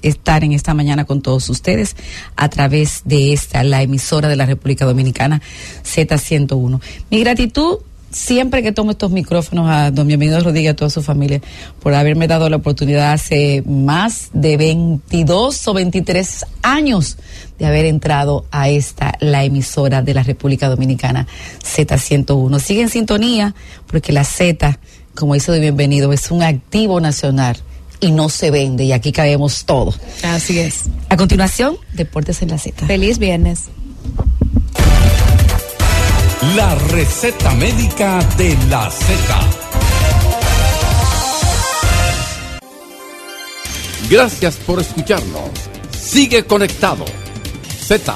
estar 0.01 0.43
en 0.43 0.53
esta 0.53 0.73
mañana 0.73 1.05
con 1.05 1.21
todos 1.21 1.47
ustedes 1.49 1.95
a 2.35 2.49
través 2.49 3.03
de 3.05 3.33
esta, 3.33 3.63
la 3.63 3.83
emisora 3.83 4.27
de 4.27 4.35
la 4.35 4.47
República 4.47 4.85
Dominicana, 4.85 5.43
Z101. 5.83 6.81
Mi 7.09 7.19
gratitud 7.19 7.77
siempre 8.13 8.63
que 8.63 8.71
tomo 8.71 8.91
estos 8.91 9.11
micrófonos 9.11 9.69
a 9.69 9.91
don 9.91 10.07
Bienvenido 10.07 10.39
Rodríguez 10.39 10.65
y 10.65 10.67
a 10.69 10.75
toda 10.75 10.89
su 10.89 11.01
familia 11.01 11.41
por 11.81 11.93
haberme 11.93 12.27
dado 12.27 12.49
la 12.49 12.57
oportunidad 12.57 13.11
hace 13.11 13.63
más 13.65 14.29
de 14.33 14.55
22 14.55 15.67
o 15.67 15.73
23 15.73 16.45
años 16.61 17.17
de 17.59 17.65
haber 17.65 17.85
entrado 17.85 18.45
a 18.51 18.69
esta, 18.69 19.17
la 19.19 19.43
emisora 19.43 20.01
de 20.01 20.13
la 20.13 20.23
República 20.23 20.69
Dominicana, 20.69 21.27
Z101. 21.61 22.59
Sigue 22.59 22.81
en 22.81 22.89
sintonía 22.89 23.55
porque 23.87 24.13
la 24.13 24.23
Z, 24.23 24.79
como 25.15 25.33
dice 25.33 25.51
de 25.51 25.59
Bienvenido, 25.59 26.13
es 26.13 26.31
un 26.31 26.43
activo 26.43 26.99
nacional 26.99 27.57
y 27.99 28.11
no 28.11 28.29
se 28.29 28.51
vende 28.51 28.83
y 28.83 28.91
aquí 28.91 29.11
cabemos 29.11 29.65
todos. 29.65 29.99
Así 30.23 30.59
es. 30.59 30.83
A 31.09 31.17
continuación, 31.17 31.77
Deportes 31.93 32.41
en 32.41 32.49
la 32.49 32.57
Z. 32.57 32.85
Feliz 32.85 33.17
viernes. 33.17 33.69
La 36.55 36.75
receta 36.75 37.51
médica 37.55 38.19
de 38.37 38.55
la 38.69 38.91
Z. 38.91 39.39
Gracias 44.09 44.57
por 44.57 44.79
escucharnos. 44.81 45.49
Sigue 45.97 46.43
conectado. 46.43 47.05
Z. 47.87 48.15